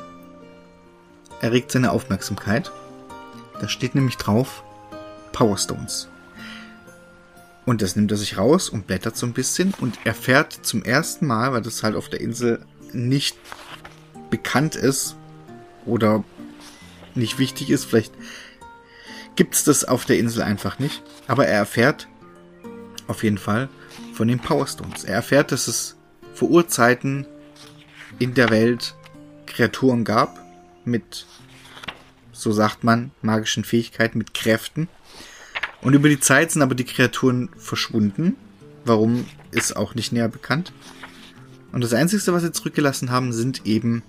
erregt 1.41 1.71
seine 1.71 1.91
Aufmerksamkeit. 1.91 2.71
Da 3.59 3.67
steht 3.67 3.95
nämlich 3.95 4.17
drauf 4.17 4.63
Power 5.31 5.57
Stones. 5.57 6.07
Und 7.65 7.81
das 7.81 7.95
nimmt 7.95 8.11
er 8.11 8.17
sich 8.17 8.37
raus 8.37 8.69
und 8.69 8.87
blättert 8.87 9.15
so 9.15 9.25
ein 9.25 9.33
bisschen 9.33 9.73
und 9.79 9.99
erfährt 10.05 10.53
zum 10.65 10.83
ersten 10.83 11.27
Mal, 11.27 11.53
weil 11.53 11.61
das 11.61 11.83
halt 11.83 11.95
auf 11.95 12.09
der 12.09 12.21
Insel 12.21 12.65
nicht 12.93 13.37
bekannt 14.29 14.75
ist 14.75 15.15
oder 15.85 16.23
nicht 17.15 17.37
wichtig 17.37 17.69
ist, 17.69 17.85
vielleicht 17.85 18.13
gibt's 19.35 19.63
das 19.63 19.85
auf 19.85 20.05
der 20.05 20.17
Insel 20.19 20.41
einfach 20.41 20.79
nicht. 20.79 21.03
Aber 21.27 21.47
er 21.47 21.57
erfährt 21.57 22.07
auf 23.07 23.23
jeden 23.23 23.37
Fall 23.37 23.69
von 24.13 24.27
den 24.27 24.39
Power 24.39 24.67
Stones. 24.67 25.03
Er 25.03 25.15
erfährt, 25.15 25.51
dass 25.51 25.67
es 25.67 25.95
vor 26.33 26.49
Urzeiten 26.49 27.25
in 28.17 28.33
der 28.33 28.49
Welt 28.49 28.95
Kreaturen 29.45 30.03
gab 30.03 30.39
mit, 30.85 31.25
so 32.31 32.51
sagt 32.51 32.83
man, 32.83 33.11
magischen 33.21 33.63
Fähigkeiten, 33.63 34.17
mit 34.17 34.33
Kräften. 34.33 34.87
Und 35.81 35.93
über 35.93 36.09
die 36.09 36.19
Zeit 36.19 36.51
sind 36.51 36.61
aber 36.61 36.75
die 36.75 36.85
Kreaturen 36.85 37.49
verschwunden. 37.57 38.35
Warum 38.85 39.25
ist 39.51 39.75
auch 39.75 39.95
nicht 39.95 40.11
näher 40.11 40.29
bekannt. 40.29 40.73
Und 41.71 41.83
das 41.83 41.93
Einzige, 41.93 42.33
was 42.33 42.43
sie 42.43 42.51
zurückgelassen 42.51 43.11
haben, 43.11 43.33
sind 43.33 43.65
eben 43.65 44.03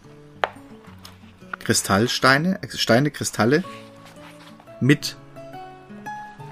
Kristallsteine, 1.59 2.59
Steine, 2.75 3.11
Kristalle 3.11 3.65
mit 4.81 5.17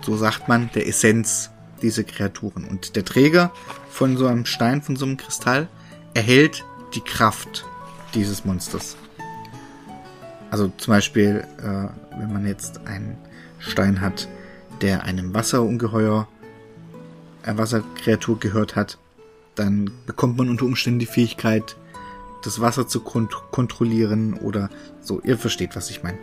so 0.09 0.17
sagt 0.17 0.49
man, 0.49 0.71
der 0.75 0.87
Essenz 0.87 1.51
diese 1.83 2.05
Kreaturen. 2.05 2.65
Und 2.65 2.97
der 2.97 3.05
Träger 3.05 3.53
von 3.91 4.17
so 4.17 4.27
einem 4.27 4.47
Stein, 4.47 4.81
von 4.81 4.97
so 4.97 5.05
einem 5.05 5.17
Kristall, 5.17 5.69
erhält 6.15 6.65
die 6.95 7.03
Kraft 7.03 7.67
dieses 8.15 8.45
Monsters. 8.45 8.97
Also 10.51 10.73
zum 10.79 10.93
Beispiel, 10.93 11.45
äh, 11.59 12.19
wenn 12.19 12.33
man 12.33 12.47
jetzt 12.47 12.87
einen 12.87 13.17
Stein 13.59 14.01
hat, 14.01 14.29
der 14.81 15.05
einem 15.05 15.35
Wasserungeheuer, 15.35 16.29
äh, 17.45 17.57
Wasserkreatur 17.57 18.39
gehört 18.39 18.77
hat, 18.77 18.99
dann 19.55 19.91
bekommt 20.07 20.39
man 20.39 20.49
unter 20.49 20.65
Umständen 20.65 21.01
die 21.01 21.07
Fähigkeit, 21.07 21.77
das 22.45 22.61
Wasser 22.61 22.87
zu 22.87 23.01
kont 23.01 23.33
kontrollieren 23.51 24.35
oder 24.35 24.71
so. 25.01 25.21
Ihr 25.21 25.37
versteht, 25.37 25.75
was 25.75 25.91
ich 25.91 26.03
meine. 26.03 26.19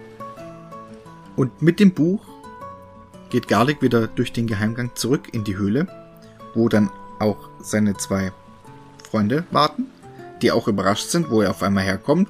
Und 1.35 1.61
mit 1.61 1.79
dem 1.79 1.91
Buch 1.91 2.25
geht 3.29 3.47
Garlic 3.47 3.81
wieder 3.81 4.07
durch 4.07 4.31
den 4.31 4.47
Geheimgang 4.47 4.91
zurück 4.95 5.33
in 5.33 5.43
die 5.43 5.57
Höhle, 5.57 5.87
wo 6.53 6.69
dann 6.69 6.89
auch 7.19 7.49
seine 7.59 7.97
zwei 7.97 8.31
Freunde 9.09 9.43
warten, 9.51 9.87
die 10.41 10.51
auch 10.51 10.67
überrascht 10.67 11.09
sind, 11.09 11.29
wo 11.29 11.41
er 11.41 11.49
auf 11.49 11.63
einmal 11.63 11.83
herkommt, 11.83 12.29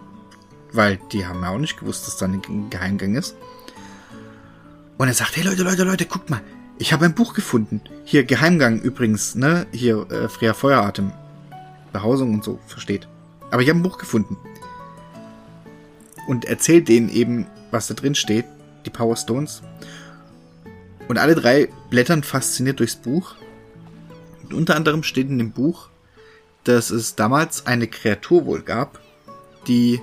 weil 0.76 1.00
die 1.12 1.26
haben 1.26 1.42
ja 1.42 1.50
auch 1.50 1.58
nicht 1.58 1.80
gewusst, 1.80 2.08
dass 2.08 2.18
da 2.18 2.26
ein 2.26 2.70
Geheimgang 2.70 3.16
ist. 3.16 3.36
Und 4.98 5.08
er 5.08 5.14
sagt, 5.14 5.36
hey 5.36 5.44
Leute, 5.44 5.64
Leute, 5.64 5.84
Leute, 5.84 6.06
guckt 6.06 6.30
mal, 6.30 6.42
ich 6.78 6.94
habe 6.94 7.06
ein 7.06 7.16
Buch 7.16 7.34
gefunden. 7.34 7.82
Hier 8.04 8.24
Geheimgang 8.24 8.80
übrigens, 8.80 9.36
ne? 9.36 9.66
Hier 9.72 10.10
äh, 10.12 10.28
Freya 10.28 10.54
Feueratem. 10.54 11.12
Behausung 11.94 12.34
und 12.34 12.44
so, 12.44 12.60
versteht. 12.68 13.08
Aber 13.52 13.62
ich 13.62 13.70
habe 13.70 13.80
ein 13.80 13.84
Buch 13.84 13.98
gefunden. 13.98 14.38
Und 16.28 16.46
erzählt 16.46 16.90
denen 16.90 17.10
eben, 17.10 17.48
was 17.72 17.88
da 17.88 17.94
drin 17.94 18.16
steht, 18.16 18.46
die 18.86 18.90
Power 18.90 19.16
Stones. 19.16 19.62
Und 21.08 21.18
alle 21.18 21.36
drei 21.36 21.70
blättern 21.90 22.24
fasziniert 22.24 22.80
durchs 22.80 22.96
Buch. 22.96 23.36
Und 24.44 24.54
unter 24.54 24.76
anderem 24.76 25.04
steht 25.04 25.30
in 25.30 25.38
dem 25.38 25.52
Buch, 25.52 25.90
dass 26.66 26.90
es 26.90 27.16
damals 27.16 27.66
eine 27.66 27.88
Kreatur 27.88 28.46
wohl 28.46 28.62
gab, 28.62 29.00
die 29.68 30.02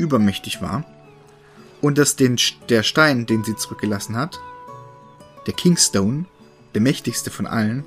übermächtig 0.00 0.60
war. 0.60 0.84
Und 1.80 1.96
dass 1.96 2.16
den, 2.16 2.36
der 2.68 2.82
Stein, 2.82 3.26
den 3.26 3.44
sie 3.44 3.56
zurückgelassen 3.56 4.16
hat, 4.16 4.40
der 5.46 5.54
Kingstone, 5.54 6.26
der 6.74 6.82
mächtigste 6.82 7.30
von 7.30 7.46
allen, 7.46 7.84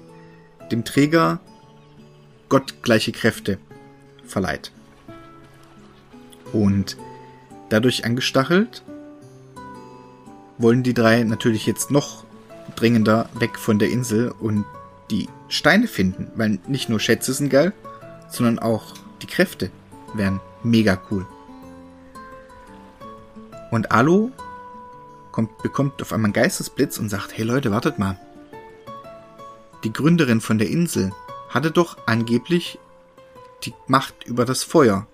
dem 0.72 0.84
Träger 0.84 1.40
gottgleiche 2.50 3.12
Kräfte 3.12 3.58
verleiht. 4.26 4.72
Und 6.52 6.98
dadurch 7.70 8.06
angestachelt 8.06 8.84
wollen 10.58 10.84
die 10.84 10.94
drei 10.94 11.24
natürlich 11.24 11.66
jetzt 11.66 11.92
noch 11.92 12.26
dringender 12.76 13.30
weg 13.34 13.58
von 13.58 13.80
der 13.80 13.90
Insel 13.90 14.32
und 14.32 14.66
die 15.12 15.28
Steine 15.50 15.88
finden, 15.88 16.32
weil 16.36 16.60
nicht 16.68 16.90
nur 16.90 17.00
Schätze 17.00 17.34
sind 17.34 17.50
geil, 17.50 17.74
sondern 18.30 18.60
auch 18.60 18.94
die 19.22 19.28
Kräfte 19.28 19.70
wären 20.14 20.40
mega 20.64 21.00
cool. 21.12 21.26
Und 23.74 23.92
Alu 23.92 24.30
kommt, 25.32 25.58
bekommt 25.64 26.00
auf 26.04 26.14
einmal 26.14 26.28
einen 26.28 26.34
Geistesblitz 26.34 27.00
und 27.00 27.10
sagt, 27.10 27.36
hey 27.36 27.44
Leute, 27.44 27.72
wartet 27.72 27.98
mal. 27.98 28.20
Die 29.84 29.92
Gründerin 29.92 30.42
von 30.42 30.60
der 30.60 30.70
Insel 30.70 31.12
hatte 31.50 31.72
doch 31.72 31.98
angeblich 32.06 32.78
die 33.64 33.74
Macht 33.88 34.28
über 34.28 34.46
das 34.46 34.64
Feuer 34.64 35.08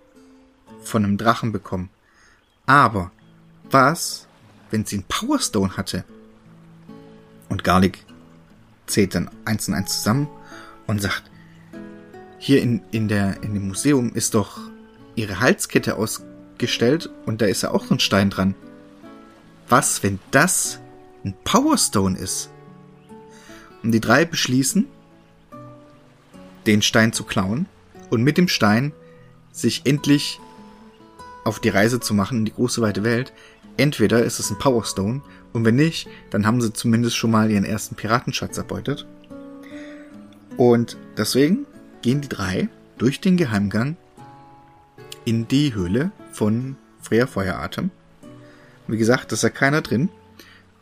von 0.84 1.06
einem 1.06 1.18
Drachen 1.18 1.54
bekommen. 1.54 1.90
Aber 2.66 3.12
was, 3.72 4.28
wenn 4.72 4.86
sie 4.86 4.98
einen 4.98 5.06
Powerstone 5.08 5.78
hatte? 5.78 6.04
Und 7.48 7.64
Garlic 7.64 8.06
zählt 8.88 9.16
dann 9.16 9.32
eins 9.46 9.70
und 9.70 9.74
eins 9.74 10.00
zusammen 10.00 10.28
und 10.86 11.02
sagt, 11.02 11.32
hier 12.40 12.62
in, 12.62 12.82
in, 12.92 13.08
der, 13.08 13.42
in 13.42 13.54
dem 13.54 13.70
Museum 13.70 14.14
ist 14.14 14.34
doch 14.34 14.60
ihre 15.16 15.40
Halskette 15.40 15.96
ausgestellt 16.60 17.10
und 17.26 17.42
da 17.42 17.46
ist 17.46 17.64
ja 17.64 17.72
auch 17.72 17.90
ein 17.90 18.00
Stein 18.00 18.30
dran. 18.30 18.54
Was, 19.70 20.04
wenn 20.04 20.20
das 20.32 20.80
ein 21.24 21.34
Powerstone 21.46 22.18
ist? 22.18 22.50
Und 23.82 23.94
die 23.94 24.02
drei 24.02 24.26
beschließen, 24.26 24.86
den 26.66 26.82
Stein 26.82 27.14
zu 27.14 27.24
klauen 27.24 27.68
und 28.10 28.24
mit 28.24 28.38
dem 28.38 28.50
Stein 28.50 28.92
sich 29.54 29.86
endlich 29.86 30.42
auf 31.46 31.62
die 31.62 31.70
Reise 31.70 32.02
zu 32.02 32.14
machen 32.14 32.40
in 32.40 32.46
die 32.46 32.54
große 32.54 32.82
weite 32.82 33.04
Welt. 33.04 33.32
Entweder 33.78 34.24
ist 34.24 34.40
es 34.40 34.50
ein 34.50 34.60
Powerstone 34.60 35.22
und 35.54 35.64
wenn 35.64 35.78
nicht, 35.78 36.10
dann 36.30 36.46
haben 36.46 36.62
sie 36.62 36.74
zumindest 36.74 37.16
schon 37.16 37.32
mal 37.32 37.50
ihren 37.50 37.64
ersten 37.64 37.96
Piratenschatz 37.96 38.58
erbeutet. 38.58 39.08
Und 40.58 40.98
deswegen 41.16 41.66
gehen 42.02 42.20
die 42.20 42.28
drei 42.28 42.68
durch 42.98 43.22
den 43.22 43.38
Geheimgang 43.38 43.96
in 45.24 45.48
die 45.48 45.74
Höhle 45.74 46.12
von 46.40 46.78
Freya 47.02 47.28
Feueratem. 47.28 47.92
Wie 48.88 48.98
gesagt, 48.98 49.32
da 49.32 49.36
ist 49.36 49.44
ja 49.44 49.50
keiner 49.50 49.82
drin. 49.82 50.10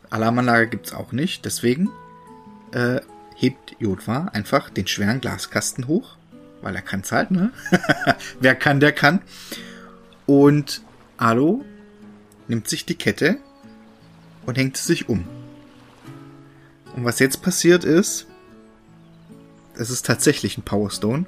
Alarmanlage 0.09 0.67
gibt's 0.67 0.93
auch 0.93 1.11
nicht. 1.11 1.43
Deswegen 1.45 1.89
äh, 2.71 3.01
hebt 3.35 3.75
Jodwa 3.79 4.29
einfach 4.33 4.69
den 4.69 4.87
schweren 4.87 5.19
Glaskasten 5.19 5.87
hoch 5.87 6.17
weil 6.61 6.75
er 6.75 6.81
kann's 6.81 7.11
halt, 7.11 7.31
ne? 7.31 7.51
Wer 8.39 8.55
kann, 8.55 8.79
der 8.79 8.91
kann. 8.91 9.21
Und 10.25 10.81
Alo 11.17 11.63
nimmt 12.47 12.67
sich 12.67 12.85
die 12.85 12.95
Kette 12.95 13.37
und 14.45 14.57
hängt 14.57 14.77
sie 14.77 14.85
sich 14.85 15.09
um. 15.09 15.25
Und 16.95 17.05
was 17.05 17.19
jetzt 17.19 17.41
passiert 17.41 17.83
ist, 17.83 18.27
es 19.75 19.89
ist 19.89 20.05
tatsächlich 20.05 20.57
ein 20.57 20.63
Powerstone 20.63 21.25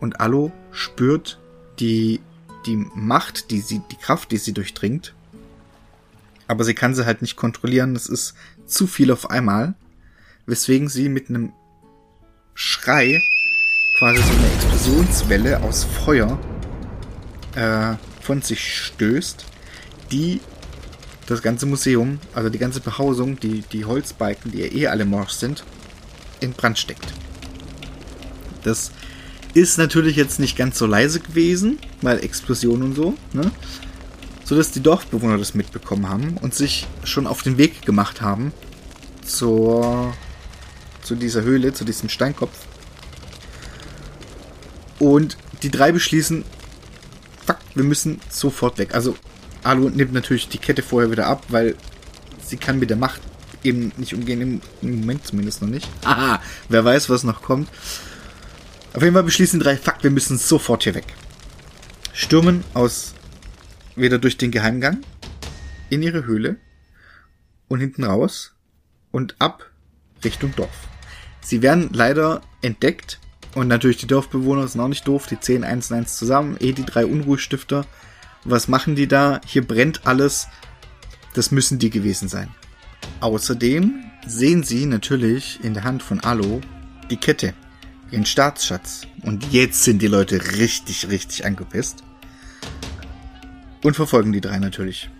und 0.00 0.20
Alo 0.20 0.50
spürt 0.72 1.38
die, 1.78 2.20
die 2.66 2.76
Macht, 2.76 3.50
die 3.50 3.60
sie, 3.60 3.80
die 3.90 3.96
Kraft, 3.96 4.32
die 4.32 4.38
sie 4.38 4.52
durchdringt. 4.52 5.14
Aber 6.46 6.64
sie 6.64 6.74
kann 6.74 6.94
sie 6.94 7.06
halt 7.06 7.22
nicht 7.22 7.36
kontrollieren. 7.36 7.94
Das 7.94 8.06
ist 8.06 8.34
zu 8.66 8.86
viel 8.86 9.12
auf 9.12 9.30
einmal. 9.30 9.74
Weswegen 10.46 10.88
sie 10.88 11.08
mit 11.08 11.28
einem 11.28 11.52
Schrei 12.54 13.20
quasi 13.98 14.22
so 14.22 14.32
eine 14.32 14.52
Explosionswelle 14.54 15.62
aus 15.62 15.84
Feuer 15.84 16.38
äh, 17.54 17.94
von 18.22 18.42
sich 18.42 18.84
stößt, 18.84 19.44
die 20.10 20.40
das 21.26 21.42
ganze 21.42 21.66
Museum, 21.66 22.18
also 22.34 22.48
die 22.48 22.58
ganze 22.58 22.80
Behausung, 22.80 23.38
die, 23.38 23.60
die 23.72 23.84
Holzbalken, 23.84 24.50
die 24.50 24.58
ja 24.58 24.72
eh 24.72 24.86
alle 24.88 25.04
morsch 25.04 25.32
sind, 25.32 25.64
in 26.40 26.52
Brand 26.52 26.78
steckt. 26.78 27.12
Das 28.64 28.90
ist 29.54 29.78
natürlich 29.78 30.16
jetzt 30.16 30.40
nicht 30.40 30.56
ganz 30.56 30.78
so 30.78 30.86
leise 30.86 31.20
gewesen, 31.20 31.78
weil 32.02 32.22
Explosion 32.22 32.82
und 32.82 32.94
so, 32.94 33.14
ne? 33.32 33.50
So 34.44 34.56
dass 34.56 34.72
die 34.72 34.80
Dorfbewohner 34.80 35.38
das 35.38 35.54
mitbekommen 35.54 36.08
haben 36.08 36.36
und 36.40 36.54
sich 36.54 36.86
schon 37.04 37.26
auf 37.26 37.42
den 37.42 37.56
Weg 37.56 37.82
gemacht 37.82 38.20
haben 38.20 38.52
zur, 39.24 40.12
zu 41.02 41.14
dieser 41.14 41.42
Höhle, 41.42 41.72
zu 41.72 41.84
diesem 41.84 42.08
Steinkopf 42.08 42.66
und 45.00 45.36
die 45.62 45.70
drei 45.70 45.92
beschließen, 45.92 46.44
fuck, 47.44 47.58
wir 47.74 47.84
müssen 47.84 48.20
sofort 48.28 48.78
weg. 48.78 48.94
Also 48.94 49.16
Alu 49.62 49.88
nimmt 49.88 50.12
natürlich 50.12 50.48
die 50.48 50.58
Kette 50.58 50.82
vorher 50.82 51.10
wieder 51.10 51.26
ab, 51.26 51.44
weil 51.48 51.74
sie 52.44 52.56
kann 52.56 52.78
mit 52.78 52.90
der 52.90 52.96
Macht 52.96 53.20
eben 53.64 53.92
nicht 53.96 54.14
umgehen, 54.14 54.62
im 54.82 55.00
Moment 55.00 55.26
zumindest 55.26 55.62
noch 55.62 55.68
nicht. 55.68 55.88
Aha, 56.04 56.40
wer 56.68 56.84
weiß, 56.84 57.10
was 57.10 57.24
noch 57.24 57.42
kommt. 57.42 57.68
Auf 58.92 59.02
jeden 59.02 59.14
Fall 59.14 59.22
beschließen 59.22 59.60
die 59.60 59.64
drei, 59.64 59.76
fuck, 59.76 60.02
wir 60.02 60.10
müssen 60.10 60.36
sofort 60.36 60.82
hier 60.82 60.94
weg. 60.94 61.06
Stürmen 62.12 62.64
aus 62.74 63.14
wieder 63.94 64.18
durch 64.18 64.36
den 64.36 64.50
Geheimgang 64.50 64.98
in 65.90 66.02
ihre 66.02 66.24
Höhle 66.24 66.56
und 67.68 67.80
hinten 67.80 68.04
raus 68.04 68.54
und 69.12 69.36
ab 69.38 69.70
Richtung 70.24 70.54
Dorf. 70.56 70.88
Sie 71.40 71.62
werden 71.62 71.90
leider 71.92 72.42
entdeckt 72.62 73.20
und 73.54 73.68
natürlich 73.68 73.96
die 73.96 74.06
Dorfbewohner 74.06 74.68
sind 74.68 74.80
auch 74.80 74.88
nicht 74.88 75.06
doof, 75.06 75.26
die 75.26 75.40
zählen 75.40 75.64
eins 75.64 75.90
und 75.90 75.98
eins 75.98 76.16
zusammen, 76.16 76.56
eh 76.60 76.72
die 76.72 76.84
drei 76.84 77.06
Unruhestifter. 77.06 77.86
Was 78.44 78.68
machen 78.68 78.96
die 78.96 79.08
da? 79.08 79.40
Hier 79.46 79.66
brennt 79.66 80.06
alles. 80.06 80.48
Das 81.34 81.50
müssen 81.50 81.78
die 81.78 81.90
gewesen 81.90 82.28
sein. 82.28 82.48
Außerdem 83.20 84.04
sehen 84.26 84.62
sie 84.62 84.86
natürlich 84.86 85.62
in 85.62 85.74
der 85.74 85.84
Hand 85.84 86.02
von 86.02 86.20
Alo 86.20 86.60
die 87.10 87.16
Kette, 87.16 87.54
ihren 88.10 88.26
Staatsschatz. 88.26 89.06
Und 89.22 89.52
jetzt 89.52 89.84
sind 89.84 90.00
die 90.02 90.06
Leute 90.06 90.56
richtig, 90.56 91.08
richtig 91.08 91.44
angepisst. 91.44 92.02
Und 93.82 93.96
verfolgen 93.96 94.32
die 94.32 94.40
drei 94.40 94.58
natürlich. 94.58 95.10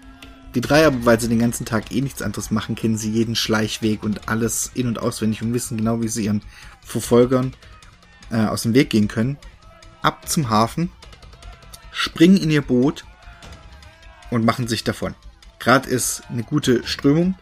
Die 0.55 0.61
drei 0.61 0.87
aber, 0.87 1.05
weil 1.05 1.20
sie 1.20 1.29
den 1.29 1.38
ganzen 1.38 1.64
Tag 1.64 1.92
eh 1.92 2.00
nichts 2.00 2.22
anderes 2.22 2.50
machen, 2.50 2.74
kennen 2.74 2.96
sie 2.96 3.11
jeden 3.11 3.37
Schleichweg 3.37 4.03
und 4.03 4.29
alles 4.29 4.70
in- 4.74 4.88
und 4.88 4.98
auswendig 4.98 5.42
und 5.42 5.55
wissen 5.55 5.76
genau, 5.76 6.03
wie 6.03 6.09
sie 6.09 6.24
ihren 6.24 6.42
Verfolgern 6.83 7.55
äh, 8.31 8.44
aus 8.46 8.62
dem 8.62 8.74
Weg 8.74 8.90
gehen 8.90 9.09
können, 9.09 9.38
ab 10.03 10.29
zum 10.29 10.50
Hafen, 10.50 10.90
springen 11.92 12.37
in 12.37 12.50
ihr 12.50 12.62
Boot 12.62 13.05
und 14.31 14.44
machen 14.44 14.66
sich 14.66 14.83
davon. 14.83 15.14
Gerade 15.61 15.88
ist 15.88 16.22
eine 16.29 16.42
gute 16.42 16.87
Strömung 16.87 17.37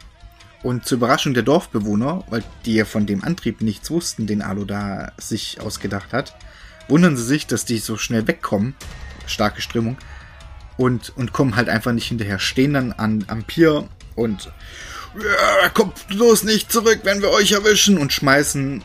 Und 0.62 0.86
zur 0.86 0.96
Überraschung 0.96 1.34
der 1.34 1.44
Dorfbewohner, 1.44 2.24
weil 2.28 2.42
die 2.64 2.74
ja 2.74 2.84
von 2.84 3.06
dem 3.06 3.22
Antrieb 3.22 3.60
nichts 3.60 3.90
wussten, 3.90 4.26
den 4.26 4.42
Alu 4.42 4.64
da 4.64 5.12
sich 5.16 5.60
ausgedacht 5.60 6.12
hat, 6.12 6.36
wundern 6.88 7.16
sie 7.16 7.24
sich, 7.24 7.46
dass 7.46 7.64
die 7.64 7.78
so 7.78 7.96
schnell 7.96 8.26
wegkommen. 8.26 8.74
Starke 9.26 9.60
Strömung. 9.60 9.98
Und, 10.76 11.16
und 11.16 11.32
kommen 11.32 11.56
halt 11.56 11.68
einfach 11.68 11.92
nicht 11.92 12.08
hinterher. 12.08 12.38
Stehen 12.38 12.74
dann 12.74 12.92
an, 12.92 13.24
am 13.28 13.44
Pier 13.44 13.88
und 14.14 14.50
ja, 15.16 15.68
kommt 15.70 16.06
bloß 16.08 16.44
nicht 16.44 16.70
zurück, 16.70 17.00
wenn 17.04 17.22
wir 17.22 17.30
euch 17.30 17.52
erwischen 17.52 17.98
und 17.98 18.12
schmeißen 18.12 18.82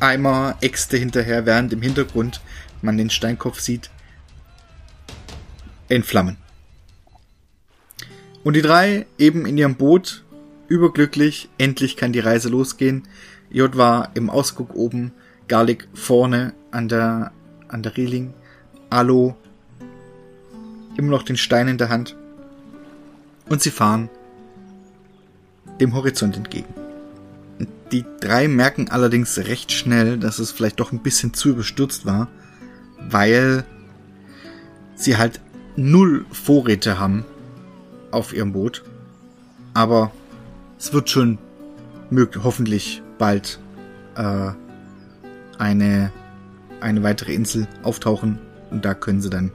Eimer, 0.00 0.56
Äxte 0.60 0.96
hinterher, 0.96 1.46
während 1.46 1.72
im 1.72 1.82
Hintergrund 1.82 2.40
man 2.82 2.96
den 2.96 3.10
Steinkopf 3.10 3.60
sieht 3.60 3.90
in 5.88 6.02
Flammen. 6.02 6.36
Und 8.44 8.54
die 8.54 8.62
drei 8.62 9.06
eben 9.18 9.46
in 9.46 9.58
ihrem 9.58 9.76
Boot, 9.76 10.24
überglücklich, 10.68 11.48
endlich 11.58 11.96
kann 11.96 12.12
die 12.12 12.20
Reise 12.20 12.48
losgehen. 12.48 13.04
J 13.50 13.76
war 13.76 14.10
im 14.14 14.30
Ausguck 14.30 14.74
oben, 14.74 15.12
Garlic 15.48 15.88
vorne 15.94 16.54
an 16.70 16.88
der, 16.88 17.32
an 17.68 17.82
der 17.82 17.96
Reling, 17.96 18.34
Alo 18.90 19.36
immer 20.96 21.10
noch 21.10 21.22
den 21.22 21.36
Stein 21.36 21.68
in 21.68 21.78
der 21.78 21.88
Hand. 21.88 22.16
Und 23.48 23.62
sie 23.62 23.70
fahren 23.70 24.08
dem 25.80 25.94
Horizont 25.94 26.36
entgegen. 26.36 26.72
Die 27.92 28.04
drei 28.20 28.48
merken 28.48 28.88
allerdings 28.90 29.38
recht 29.38 29.70
schnell, 29.70 30.18
dass 30.18 30.38
es 30.38 30.50
vielleicht 30.50 30.80
doch 30.80 30.92
ein 30.92 31.02
bisschen 31.02 31.34
zu 31.34 31.50
überstürzt 31.50 32.04
war, 32.04 32.28
weil 32.98 33.64
sie 34.96 35.16
halt 35.16 35.40
null 35.76 36.26
Vorräte 36.32 36.98
haben 36.98 37.24
auf 38.10 38.32
ihrem 38.32 38.52
Boot. 38.52 38.82
Aber 39.74 40.10
es 40.78 40.92
wird 40.92 41.10
schon 41.10 41.38
hoffentlich 42.10 43.02
bald 43.18 43.58
äh, 44.16 44.50
eine, 45.58 46.12
eine 46.80 47.02
weitere 47.02 47.34
Insel 47.34 47.66
auftauchen 47.82 48.38
und 48.70 48.84
da 48.84 48.94
können 48.94 49.20
sie 49.20 49.30
dann 49.30 49.50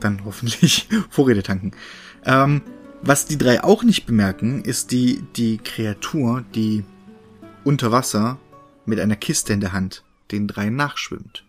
dann 0.00 0.22
hoffentlich 0.24 0.88
Vorräte 1.10 1.42
tanken. 1.42 1.72
Ähm, 2.24 2.62
was 3.02 3.26
die 3.26 3.38
drei 3.38 3.62
auch 3.62 3.82
nicht 3.82 4.06
bemerken, 4.06 4.62
ist 4.62 4.90
die, 4.90 5.22
die 5.36 5.58
Kreatur, 5.58 6.44
die 6.54 6.84
unter 7.64 7.92
Wasser 7.92 8.38
mit 8.84 9.00
einer 9.00 9.16
Kiste 9.16 9.52
in 9.52 9.60
der 9.60 9.72
Hand 9.72 10.04
den 10.30 10.48
drei 10.48 10.70
nachschwimmt. 10.70 11.44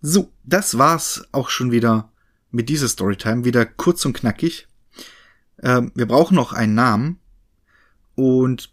So, 0.00 0.30
das 0.44 0.78
war's 0.78 1.24
auch 1.32 1.48
schon 1.50 1.72
wieder 1.72 2.10
mit 2.50 2.68
dieser 2.68 2.88
Storytime. 2.88 3.44
Wieder 3.44 3.66
kurz 3.66 4.04
und 4.04 4.14
knackig. 4.14 4.68
Ähm, 5.62 5.92
wir 5.94 6.06
brauchen 6.06 6.34
noch 6.34 6.52
einen 6.52 6.74
Namen. 6.74 7.20
Und 8.14 8.72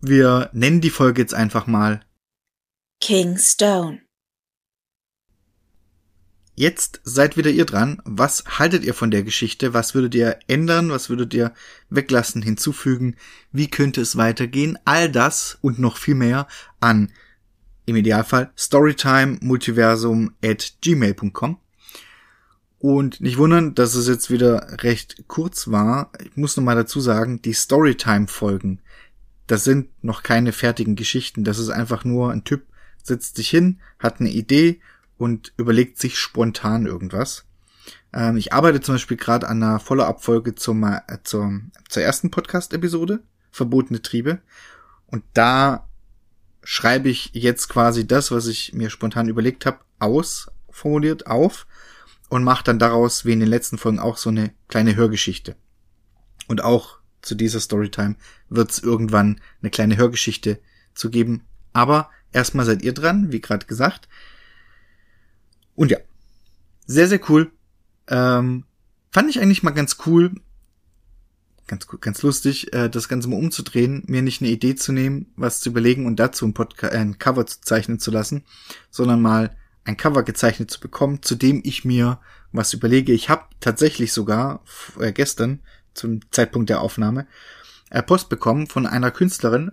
wir 0.00 0.50
nennen 0.52 0.80
die 0.80 0.90
Folge 0.90 1.22
jetzt 1.22 1.34
einfach 1.34 1.66
mal 1.66 2.00
King 3.00 3.38
Stone. 3.38 4.00
Jetzt 6.60 7.00
seid 7.04 7.38
wieder 7.38 7.50
ihr 7.50 7.64
dran. 7.64 8.02
Was 8.04 8.44
haltet 8.58 8.84
ihr 8.84 8.92
von 8.92 9.10
der 9.10 9.22
Geschichte? 9.22 9.72
Was 9.72 9.94
würdet 9.94 10.14
ihr 10.14 10.38
ändern? 10.46 10.90
Was 10.90 11.08
würdet 11.08 11.32
ihr 11.32 11.54
weglassen, 11.88 12.42
hinzufügen? 12.42 13.16
Wie 13.50 13.68
könnte 13.68 14.02
es 14.02 14.16
weitergehen? 14.16 14.78
All 14.84 15.10
das 15.10 15.56
und 15.62 15.78
noch 15.78 15.96
viel 15.96 16.16
mehr 16.16 16.46
an 16.80 17.12
im 17.86 17.96
Idealfall 17.96 18.52
storytimemultiversum 18.58 20.34
at 20.44 20.74
gmail.com. 20.82 21.58
Und 22.80 23.20
nicht 23.20 23.36
wundern, 23.36 23.74
dass 23.74 23.94
es 23.94 24.08
jetzt 24.08 24.30
wieder 24.30 24.82
recht 24.82 25.24
kurz 25.28 25.68
war. 25.68 26.10
Ich 26.18 26.36
muss 26.36 26.56
noch 26.56 26.64
mal 26.64 26.74
dazu 26.74 26.98
sagen, 26.98 27.42
die 27.42 27.52
Storytime-Folgen, 27.52 28.80
das 29.46 29.64
sind 29.64 29.90
noch 30.02 30.22
keine 30.22 30.52
fertigen 30.52 30.96
Geschichten. 30.96 31.44
Das 31.44 31.58
ist 31.58 31.68
einfach 31.68 32.04
nur 32.04 32.32
ein 32.32 32.42
Typ 32.44 32.62
setzt 33.02 33.36
sich 33.36 33.50
hin, 33.50 33.80
hat 33.98 34.20
eine 34.20 34.30
Idee 34.30 34.80
und 35.18 35.52
überlegt 35.56 35.98
sich 35.98 36.18
spontan 36.18 36.86
irgendwas. 36.86 37.44
Ähm, 38.12 38.36
ich 38.36 38.52
arbeite 38.52 38.80
zum 38.80 38.94
Beispiel 38.94 39.16
gerade 39.16 39.48
an 39.48 39.62
einer 39.62 39.80
Follow-up-Folge 39.80 40.54
zum, 40.54 40.82
äh, 40.84 41.00
zur, 41.22 41.60
ersten 41.94 42.30
Podcast-Episode, 42.30 43.22
Verbotene 43.50 44.02
Triebe. 44.02 44.40
Und 45.06 45.22
da 45.34 45.86
schreibe 46.62 47.08
ich 47.08 47.30
jetzt 47.34 47.68
quasi 47.68 48.06
das, 48.06 48.30
was 48.30 48.46
ich 48.46 48.72
mir 48.72 48.90
spontan 48.90 49.28
überlegt 49.28 49.66
habe, 49.66 49.80
aus, 49.98 50.50
formuliert 50.70 51.26
auf 51.26 51.66
und 52.30 52.44
mache 52.44 52.64
dann 52.64 52.78
daraus, 52.78 53.26
wie 53.26 53.32
in 53.32 53.40
den 53.40 53.48
letzten 53.48 53.76
Folgen, 53.76 53.98
auch 53.98 54.16
so 54.16 54.30
eine 54.30 54.52
kleine 54.68 54.96
Hörgeschichte. 54.96 55.56
Und 56.46 56.64
auch 56.64 56.98
zu 57.20 57.34
dieser 57.34 57.60
Storytime 57.60 58.16
wird 58.48 58.70
es 58.70 58.78
irgendwann 58.78 59.40
eine 59.60 59.70
kleine 59.70 59.96
Hörgeschichte 59.96 60.60
zu 60.94 61.10
geben. 61.10 61.42
Aber 61.72 62.08
erstmal 62.32 62.64
seid 62.64 62.82
ihr 62.82 62.94
dran, 62.94 63.32
wie 63.32 63.40
gerade 63.40 63.66
gesagt. 63.66 64.08
Und 65.74 65.90
ja, 65.90 65.98
sehr, 66.86 67.08
sehr 67.08 67.20
cool. 67.28 67.50
Ähm, 68.06 68.64
fand 69.10 69.28
ich 69.28 69.40
eigentlich 69.40 69.64
mal 69.64 69.70
ganz 69.72 69.96
cool, 70.06 70.32
ganz 71.66 71.86
ganz 72.00 72.22
lustig, 72.22 72.72
äh, 72.72 72.88
das 72.88 73.08
Ganze 73.08 73.28
mal 73.28 73.36
umzudrehen, 73.36 74.04
mir 74.06 74.22
nicht 74.22 74.40
eine 74.40 74.50
Idee 74.50 74.76
zu 74.76 74.92
nehmen, 74.92 75.32
was 75.36 75.60
zu 75.60 75.70
überlegen 75.70 76.06
und 76.06 76.16
dazu 76.16 76.46
ein, 76.46 76.54
Podca 76.54 76.88
äh, 76.88 76.98
ein 76.98 77.18
Cover 77.18 77.46
zu 77.46 77.60
zeichnen 77.60 77.98
zu 77.98 78.10
lassen, 78.10 78.44
sondern 78.90 79.20
mal 79.20 79.56
ein 79.84 79.96
Cover 79.96 80.22
gezeichnet 80.22 80.70
zu 80.70 80.80
bekommen, 80.80 81.22
zu 81.22 81.34
dem 81.34 81.60
ich 81.64 81.84
mir 81.84 82.20
was 82.52 82.72
überlege. 82.72 83.12
Ich 83.12 83.28
habe 83.28 83.44
tatsächlich 83.60 84.12
sogar 84.12 84.62
äh, 84.98 85.12
gestern 85.12 85.60
zum 85.94 86.20
Zeitpunkt 86.30 86.70
der 86.70 86.80
Aufnahme 86.80 87.26
äh, 87.90 88.02
Post 88.02 88.28
bekommen 88.28 88.66
von 88.66 88.86
einer 88.86 89.10
Künstlerin 89.10 89.72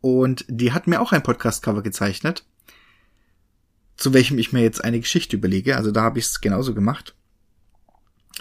und 0.00 0.44
die 0.48 0.72
hat 0.72 0.86
mir 0.86 1.00
auch 1.00 1.12
ein 1.12 1.22
Podcast-Cover 1.22 1.82
gezeichnet 1.82 2.44
zu 4.00 4.14
welchem 4.14 4.38
ich 4.38 4.52
mir 4.52 4.62
jetzt 4.62 4.82
eine 4.82 4.98
Geschichte 4.98 5.36
überlege. 5.36 5.76
Also 5.76 5.92
da 5.92 6.02
habe 6.02 6.18
ich 6.18 6.24
es 6.24 6.40
genauso 6.40 6.74
gemacht. 6.74 7.14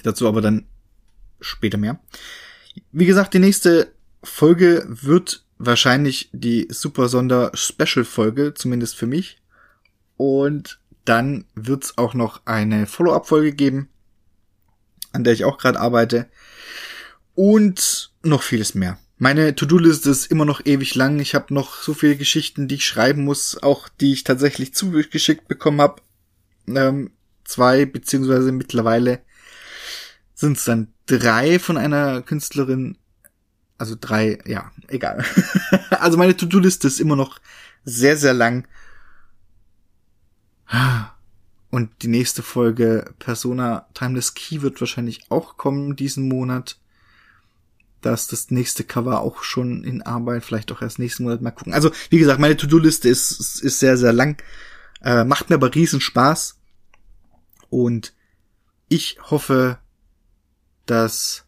Dazu 0.03 0.27
aber 0.27 0.41
dann 0.41 0.65
später 1.41 1.77
mehr. 1.77 1.99
Wie 2.93 3.05
gesagt, 3.05 3.33
die 3.33 3.39
nächste 3.39 3.93
Folge 4.23 4.85
wird 4.87 5.45
wahrscheinlich 5.57 6.29
die 6.31 6.67
Super 6.71 7.09
Sonder 7.09 7.51
Special 7.53 8.05
Folge, 8.05 8.53
zumindest 8.53 8.95
für 8.95 9.05
mich. 9.05 9.41
Und 10.15 10.79
dann 11.09 11.45
wird 11.55 11.85
es 11.85 11.97
auch 11.97 12.13
noch 12.13 12.45
eine 12.45 12.85
Follow-up 12.85 13.27
Folge 13.27 13.51
geben, 13.51 13.89
an 15.11 15.23
der 15.23 15.33
ich 15.33 15.43
auch 15.43 15.57
gerade 15.57 15.79
arbeite. 15.79 16.29
Und 17.33 18.11
noch 18.21 18.43
vieles 18.43 18.75
mehr. 18.75 18.99
Meine 19.17 19.55
To-Do-Liste 19.55 20.11
ist 20.11 20.27
immer 20.27 20.45
noch 20.45 20.65
ewig 20.65 20.93
lang. 20.95 21.19
Ich 21.19 21.33
habe 21.33 21.53
noch 21.53 21.81
so 21.81 21.93
viele 21.93 22.15
Geschichten, 22.15 22.67
die 22.67 22.75
ich 22.75 22.85
schreiben 22.85 23.23
muss, 23.23 23.61
auch 23.61 23.89
die 23.89 24.13
ich 24.13 24.23
tatsächlich 24.23 24.73
zugeschickt 24.73 25.47
bekommen 25.47 25.81
habe. 25.81 26.01
Ähm, 26.67 27.11
zwei, 27.43 27.85
beziehungsweise 27.85 28.51
mittlerweile 28.51 29.21
sind 30.35 30.57
es 30.57 30.65
dann 30.65 30.93
drei 31.07 31.57
von 31.57 31.77
einer 31.77 32.21
Künstlerin. 32.21 32.97
Also 33.77 33.95
drei, 33.99 34.37
ja, 34.45 34.71
egal. 34.87 35.25
also 35.89 36.17
meine 36.17 36.37
To-Do-Liste 36.37 36.87
ist 36.87 36.99
immer 36.99 37.15
noch 37.15 37.39
sehr, 37.83 38.15
sehr 38.15 38.33
lang. 38.33 38.67
Und 41.71 41.91
die 42.01 42.07
nächste 42.07 42.41
Folge 42.41 43.13
Persona 43.19 43.87
Timeless 43.93 44.33
Key 44.33 44.61
wird 44.61 44.79
wahrscheinlich 44.81 45.21
auch 45.29 45.57
kommen 45.57 45.95
diesen 45.95 46.27
Monat. 46.27 46.79
Da 48.01 48.13
ist 48.13 48.31
das 48.31 48.49
nächste 48.49 48.83
Cover 48.83 49.21
auch 49.21 49.43
schon 49.43 49.83
in 49.83 50.01
Arbeit, 50.01 50.45
vielleicht 50.45 50.71
auch 50.71 50.81
erst 50.81 50.99
nächsten 50.99 51.23
Monat 51.23 51.41
mal 51.41 51.51
gucken. 51.51 51.73
Also, 51.73 51.91
wie 52.09 52.17
gesagt, 52.17 52.39
meine 52.39 52.57
To-Do-Liste 52.57 53.09
ist, 53.09 53.61
ist 53.61 53.79
sehr, 53.79 53.97
sehr 53.97 54.13
lang. 54.13 54.41
Äh, 55.01 55.25
macht 55.25 55.49
mir 55.49 55.55
aber 55.55 55.73
riesen 55.75 56.01
Spaß. 56.01 56.57
Und 57.69 58.13
ich 58.87 59.17
hoffe, 59.21 59.77
dass 60.85 61.45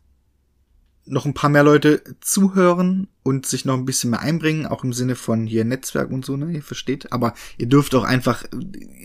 noch 1.06 1.26
ein 1.26 1.34
paar 1.34 1.50
mehr 1.50 1.64
Leute 1.64 2.04
zuhören 2.22 3.08
und 3.24 3.46
sich 3.46 3.66
noch 3.66 3.76
ein 3.76 3.86
bisschen 3.86 4.12
mehr 4.12 4.22
einbringen, 4.22 4.66
auch 4.66 4.84
im 4.84 4.94
Sinne 4.94 5.16
von 5.16 5.46
hier 5.46 5.66
Netzwerk 5.66 6.12
und 6.12 6.26
so, 6.26 6.38
ne, 6.38 6.52
ihr 6.52 6.64
versteht. 6.64 7.12
Aber 7.12 7.34
ihr 7.58 7.68
dürft 7.68 7.96
auch 7.96 8.04
einfach, 8.04 8.46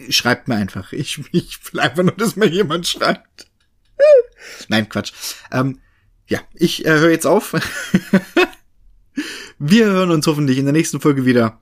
schreibt 0.09 0.49
mir 0.49 0.57
einfach. 0.57 0.93
Ich, 0.93 1.23
ich 1.33 1.73
will 1.73 1.81
einfach 1.81 2.03
nur, 2.03 2.13
dass 2.13 2.37
mir 2.37 2.49
jemand 2.49 2.87
schreibt. 2.87 3.49
Nein, 4.69 4.89
Quatsch. 4.89 5.13
Ähm, 5.51 5.81
ja, 6.29 6.41
ich 6.55 6.85
äh, 6.85 6.91
höre 6.91 7.11
jetzt 7.11 7.27
auf. 7.27 7.55
Wir 9.59 9.87
hören 9.87 10.11
uns 10.11 10.27
hoffentlich 10.27 10.59
in 10.59 10.67
der 10.67 10.75
nächsten 10.75 11.01
Folge 11.01 11.25
wieder. 11.25 11.61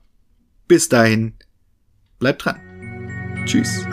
Bis 0.67 0.89
dahin, 0.89 1.33
bleibt 2.19 2.45
dran. 2.45 2.59
Tschüss. 3.45 3.85